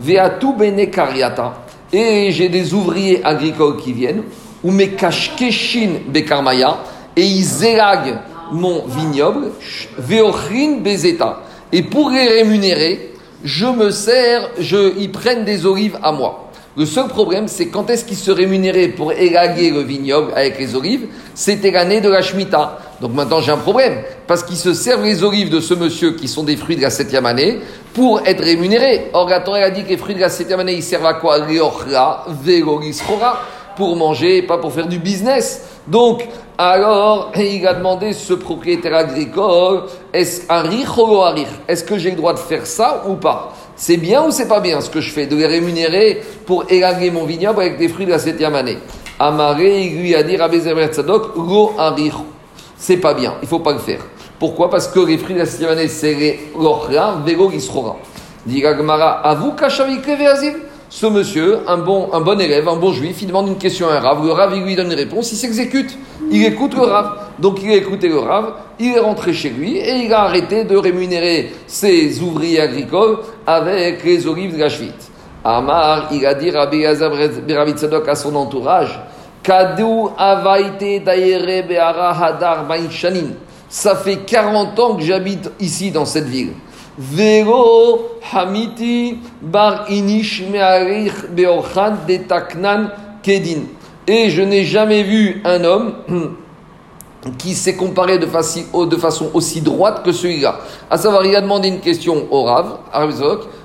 [0.00, 1.62] Veatu Bene Kariata,
[1.92, 4.24] et j'ai des ouvriers agricoles qui viennent.
[4.64, 6.78] Ou mes Kashkeshin Bekarmaya,
[7.14, 8.18] et ils élaguent
[8.50, 9.52] mon vignoble,
[9.96, 11.40] Veochin Bezeta.
[11.70, 13.14] Et pour les rémunérer,
[13.44, 16.50] je me sers, je, ils prennent des olives à moi.
[16.74, 20.74] Le seul problème, c'est quand est-ce qu'ils se rémunéraient pour élaguer le vignoble avec les
[20.74, 22.78] olives C'était l'année de la Shemitah.
[22.98, 23.98] Donc maintenant, j'ai un problème.
[24.26, 26.88] Parce qu'ils se servent les olives de ce monsieur qui sont des fruits de la
[26.88, 27.58] septième année
[27.92, 29.10] pour être rémunérés.
[29.12, 31.14] Or, la Torah a dit que les fruits de la septième année, ils servent à
[31.14, 31.40] quoi?
[33.76, 35.64] Pour manger, pas pour faire du business.
[35.86, 40.42] Donc, alors, il a demandé ce propriétaire agricole, est-ce
[41.68, 43.52] Est-ce que j'ai le droit de faire ça ou pas?
[43.84, 47.10] C'est bien ou c'est pas bien ce que je fais De les rémunérer pour élaguer
[47.10, 48.78] mon vignoble avec des fruits de la septième année?
[49.18, 51.72] Amaré, lui a dit Tzadok, lo
[52.76, 53.98] C'est pas bien, il faut pas le faire.
[54.38, 54.70] Pourquoi?
[54.70, 57.96] Parce que les fruits de la septième année, c'est les lochra, vego gisrora.
[58.46, 60.06] Dit Gagmara, avou kashavik
[60.92, 63.94] ce monsieur, un bon, un bon élève, un bon juif, il demande une question à
[63.94, 65.96] un rave, le rave il lui donne une réponse, il s'exécute,
[66.30, 67.12] il écoute le rave.
[67.38, 70.64] Donc il a écouté le rave, il est rentré chez lui et il a arrêté
[70.64, 74.68] de rémunérer ses ouvriers agricoles avec les olives de la
[75.56, 76.82] Amar, il a dit Rabbi
[77.72, 79.00] Tzadok à son entourage,
[79.42, 82.66] Kadou avaite daire be'ara hadar
[83.70, 86.52] Ça fait 40 ans que j'habite ici dans cette ville.
[86.98, 92.90] Vero Hamiti Bar Inish Me'arich Beorchan de Taknan
[93.22, 93.62] Kedin.
[94.06, 95.94] Et je n'ai jamais vu un homme
[97.38, 100.58] qui s'est comparé de, façon aussi droite que celui-là.
[100.90, 102.78] À savoir, il a demandé une question au Rav,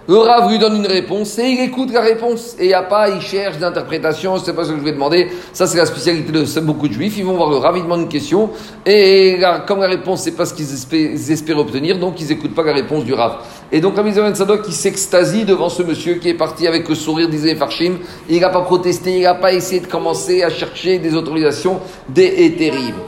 [0.09, 2.55] le Rav lui donne une réponse et il écoute la réponse.
[2.59, 5.27] Et il n'y a pas, il cherche d'interprétation, c'est pas ce que je vais demander.
[5.51, 7.17] Ça, c'est la spécialité de beaucoup de juifs.
[7.17, 8.51] Ils vont voir le Rav, ils demandent une question.
[8.85, 9.37] Et
[9.67, 13.03] comme la réponse, c'est pas ce qu'ils espèrent, obtenir, donc ils n'écoutent pas la réponse
[13.03, 13.39] du Rav.
[13.69, 16.95] Et donc, Rabbi de Sadok, qui s'extasie devant ce monsieur qui est parti avec le
[16.95, 17.97] sourire, disait Farshim.
[18.29, 22.55] Il n'a pas protesté, il n'a pas essayé de commencer à chercher des autorisations des
[22.57, 23.01] terribles.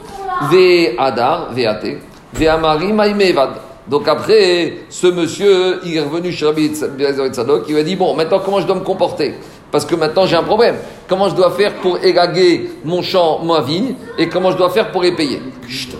[0.50, 3.69] Ve Adar, Ve Amari Maïmevad.
[3.90, 8.14] Donc après, ce monsieur, il est revenu chez Rabbi Tzadok, il lui a dit, bon,
[8.14, 9.34] maintenant comment je dois me comporter?
[9.72, 10.76] Parce que maintenant j'ai un problème.
[11.08, 14.92] Comment je dois faire pour élaguer mon champ, ma vigne, et comment je dois faire
[14.92, 15.42] pour les payer?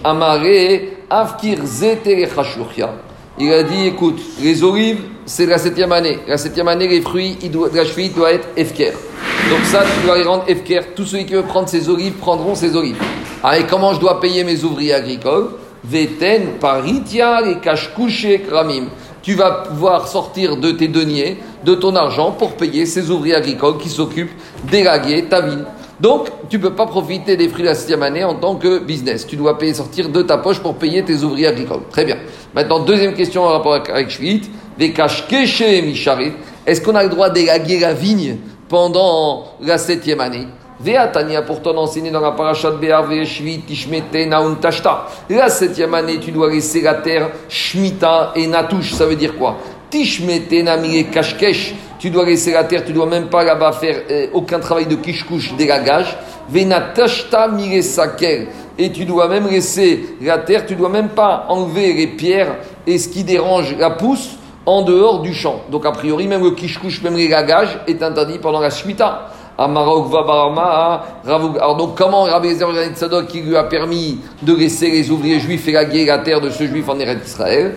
[0.04, 1.58] Amaré, Afkir
[3.38, 6.20] Il a dit, écoute, les olives, c'est la septième année.
[6.28, 8.92] La septième année, les fruits, il doit, la cheville doit être efker.
[9.50, 10.94] Donc ça, tu dois les rendre efker.
[10.94, 13.02] Tous ceux qui veulent prendre ces olives prendront ces olives.
[13.42, 15.48] Ah, et comment je dois payer mes ouvriers agricoles?
[15.84, 18.88] Veten paritia et kashkushe kramim.
[19.22, 23.78] tu vas pouvoir sortir de tes deniers, de ton argent pour payer ces ouvriers agricoles
[23.78, 24.32] qui s'occupent
[24.70, 25.64] d'élaguer ta vigne.
[26.00, 28.78] Donc, tu ne peux pas profiter des fruits de la septième année en tant que
[28.78, 29.26] business.
[29.26, 31.82] Tu dois payer sortir de ta poche pour payer tes ouvriers agricoles.
[31.90, 32.16] Très bien.
[32.54, 34.42] Maintenant, deuxième question en rapport avec, avec Shvit.
[34.78, 40.46] Est-ce qu'on a le droit d'élaguer la vigne pendant la septième année?
[40.82, 45.08] Veatania, pourtant enseigné dans la parachat Be'ave, Shvit, Tishmete, Naun, Tashta.
[45.28, 48.94] La septième année, tu dois laisser la terre Shmita et Natouche.
[48.94, 49.58] Ça veut dire quoi?
[49.90, 51.74] Tishmete, Namire, Kashkesh.
[51.98, 54.94] Tu dois laisser la terre, tu dois même pas là-bas faire euh, aucun travail de
[54.94, 56.16] kishkush, d'élagage.
[56.48, 58.46] Venatashta, Mire, Saker.
[58.78, 62.56] Et tu dois même laisser la terre, tu dois même pas enlever les pierres
[62.86, 64.30] et ce qui dérange la pousse
[64.64, 65.60] en dehors du champ.
[65.70, 69.30] Donc a priori, même le kishkush, même l'élagage est interdit pendant la Shmita.
[69.62, 70.08] Alors
[71.76, 76.06] donc comment Rabbi Ezer Tzadok qui lui a permis de laisser les ouvriers juifs élaguer
[76.06, 77.74] la terre de ce juif en Eretz Israël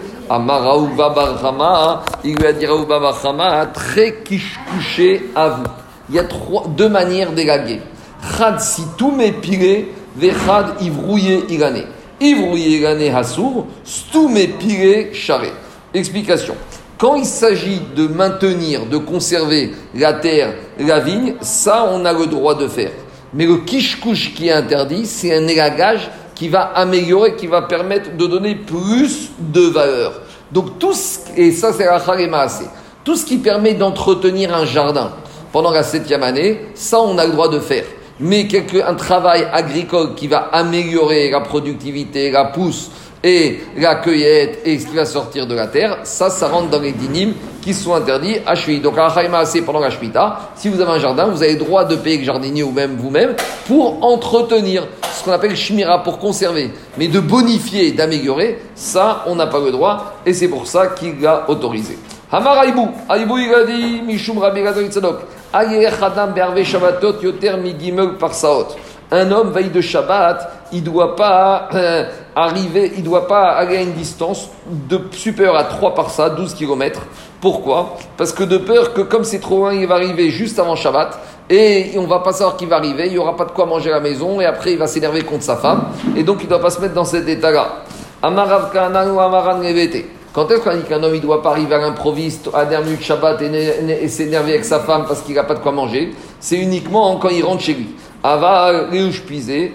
[2.24, 5.64] il lui a dit Barhama, très couché à vous.
[6.10, 6.24] Il y a
[6.70, 7.82] deux manières d'élaguer.
[8.38, 11.86] Chad si tout m'est pilé, vechad ivrouillé ilané.
[12.22, 15.52] Ivrouillé ilané hasour, stou m'est pilé charé.
[15.94, 16.56] Explication.
[17.04, 22.28] Quand il s'agit de maintenir, de conserver la terre, la vigne, ça, on a le
[22.28, 22.92] droit de faire.
[23.34, 28.16] Mais le kishkush qui est interdit, c'est un élagage qui va améliorer, qui va permettre
[28.16, 30.22] de donner plus de valeur.
[30.54, 32.02] Donc, tout ce, et ça, c'est la.
[33.04, 35.12] Tout ce qui permet d'entretenir un jardin
[35.52, 37.84] pendant la septième année, ça, on a le droit de faire.
[38.22, 42.92] Mais quelque, un travail agricole qui va améliorer la productivité, la pousse,
[43.24, 46.82] et la cueillette et ce qui va sortir de la terre, ça, ça rentre dans
[46.82, 48.82] les dynimes qui sont interdits à Shvi.
[48.82, 51.96] Donc, à c'est pendant la Shmita, si vous avez un jardin, vous avez droit de
[51.96, 53.36] payer le jardinier ou même vous-même
[53.68, 56.72] pour entretenir ce qu'on appelle Shmira, pour conserver.
[56.98, 61.22] Mais de bonifier, d'améliorer, ça, on n'a pas le droit et c'est pour ça qu'il
[61.22, 61.98] l'a autorisé.
[62.32, 63.38] Hamar Aïbou, Aïbou
[64.06, 66.60] Mishum Chadam Berve
[67.22, 67.54] Yoter.
[69.14, 72.06] Un homme veille de Shabbat, il ne doit pas euh,
[72.36, 76.56] arriver, il doit pas aller à une distance de supérieure à 3 par ça, 12
[76.56, 77.02] km.
[77.40, 77.96] Pourquoi?
[78.18, 81.20] Parce que de peur que comme c'est trop loin, il va arriver juste avant Shabbat
[81.48, 83.92] et on va pas savoir qui va arriver, il n'y aura pas de quoi manger
[83.92, 86.50] à la maison et après il va s'énerver contre sa femme et donc il ne
[86.50, 87.84] doit pas se mettre dans cet état-là.
[90.34, 93.40] Quand est-ce qu'on dit qu'un homme ne doit pas arriver à l'improviste, à dernier Shabbat
[93.44, 96.16] et, s'énerver avec sa femme parce qu'il n'a pas de quoi manger?
[96.40, 97.90] C'est uniquement quand il rentre chez lui.
[98.24, 98.86] Ava
[99.28, 99.74] pisé,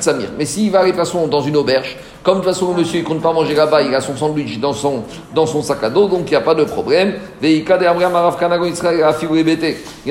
[0.00, 0.30] Samir.
[0.38, 3.04] Mais s'il va de façon dans une auberge, comme de toute façon le monsieur ne
[3.04, 6.08] compte pas manger là-bas, il a son sandwich dans son, dans son sac à dos,
[6.08, 7.14] donc il n'y a pas de problème.
[7.40, 7.64] Il y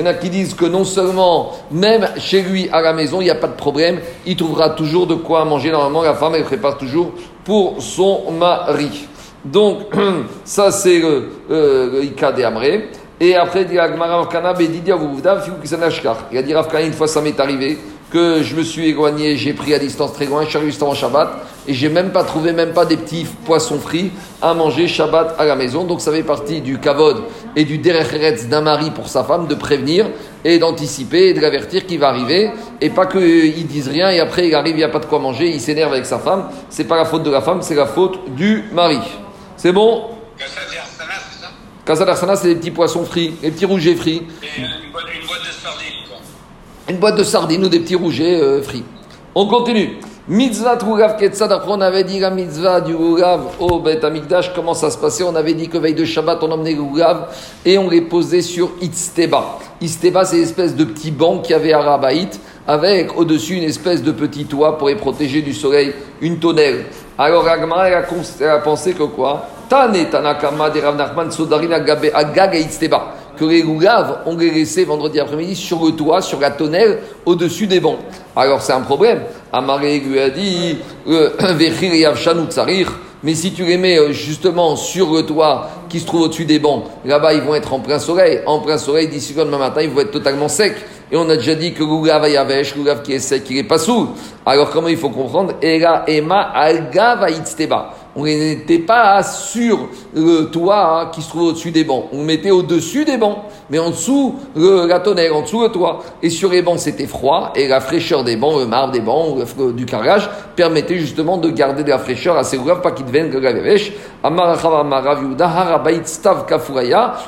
[0.02, 3.30] en a qui disent que non seulement, même chez lui à la maison, il n'y
[3.30, 5.70] a pas de problème, il trouvera toujours de quoi manger.
[5.70, 7.12] Normalement, la femme, elle prépare toujours
[7.44, 9.06] pour son mari.
[9.44, 9.80] Donc,
[10.44, 12.88] ça c'est le, euh, Ika de Amré.
[13.20, 13.80] Et après, il dit Il
[16.38, 17.78] a dit Rav une fois ça m'est arrivé,
[18.10, 20.94] que je me suis éloigné, j'ai pris à distance très loin, je suis arrivé avant
[20.94, 21.30] Shabbat,
[21.66, 24.12] et j'ai même pas trouvé même pas des petits poissons frits
[24.42, 25.84] à manger Shabbat à la maison.
[25.84, 27.22] Donc ça fait partie du kavod
[27.56, 30.06] et du derech d'un mari pour sa femme de prévenir
[30.44, 32.50] et d'anticiper et de l'avertir qu'il va arriver,
[32.80, 35.18] et pas qu'il dise rien et après il arrive, il n'y a pas de quoi
[35.18, 36.50] manger, il s'énerve avec sa femme.
[36.68, 38.98] C'est pas la faute de la femme, c'est la faute du mari.
[39.56, 40.02] C'est bon?
[41.86, 44.24] Casa d'Arsana, c'est des petits poissons frits, des petits rougets frits.
[46.88, 48.82] Une boîte de sardines ou des petits rougets euh, frits.
[49.36, 50.00] On continue.
[50.26, 54.74] Mitzvah Trugav Ketzad, après on avait dit la mitzvah du Rugav au Bet Amikdash, comment
[54.74, 55.22] ça se passait?
[55.22, 57.28] On avait dit que veille de Shabbat, on emmenait le Rugav
[57.64, 59.60] et on les posait sur Itzteba.
[59.80, 63.62] Itzteba, c'est une espèce de petit banc qu'il y avait à Rabaït, avec au-dessus une
[63.62, 66.86] espèce de petit toit pour les protéger du soleil, une tonnelle.
[67.16, 69.46] Alors Agmara, elle a, pensé que quoi?
[69.68, 75.54] Tane Tanakama de Rav Nachman Sodarina Agag Itzteba que les goulaves, on les vendredi après-midi
[75.54, 77.98] sur le toit, sur la tonnelle, au-dessus des bancs.
[78.34, 79.20] Alors c'est un problème.
[79.52, 81.30] Amaré lui a dit, euh,
[83.22, 86.58] mais si tu les mets euh, justement sur le toit qui se trouve au-dessus des
[86.58, 88.40] bancs, là-bas ils vont être en plein soleil.
[88.46, 90.76] En plein soleil, d'ici le demain matin, ils vont être totalement secs.
[91.12, 93.62] Et on a déjà dit que Goulav a yavesh, Goulav qui est sec, il n'est
[93.64, 94.08] pas sous.
[94.44, 95.54] Alors comment il faut comprendre?
[95.62, 97.16] Ela ema alga
[98.16, 102.06] on n'était pas sur le toit hein, qui se trouve au-dessus des bancs.
[102.12, 103.38] On mettait au-dessus des bancs,
[103.70, 106.02] mais en dessous la tonnelle, en dessous le toit.
[106.22, 109.36] Et sur les bancs, c'était froid, et la fraîcheur des bancs, le marbre des bancs,
[109.74, 112.36] du carrelage, permettait justement de garder de la fraîcheur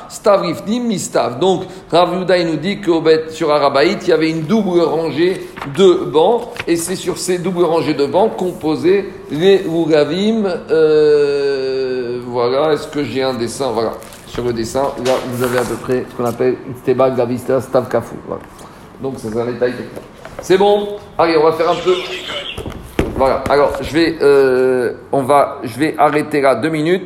[0.09, 1.39] stav rifnim mistav.
[1.39, 2.91] Donc, Rav il nous dit que
[3.31, 7.63] sur Arabaït, il y avait une double rangée de bancs, et c'est sur ces doubles
[7.63, 10.45] rangées de bancs posait les Ugavim.
[10.45, 10.78] Euh,
[12.25, 13.71] Voilà, est-ce que j'ai un dessin?
[13.71, 13.91] Voilà,
[14.27, 16.55] sur le dessin, là, vous avez à peu près ce qu'on appelle
[17.61, 18.15] Stav Kafou.
[18.27, 18.43] Voilà.
[19.01, 20.03] Donc, c'est un détail technique.
[20.41, 21.95] C'est bon Allez, on va faire un peu.
[23.15, 24.93] Voilà, alors je vais, euh,
[25.97, 26.97] arrêter là deux minutes.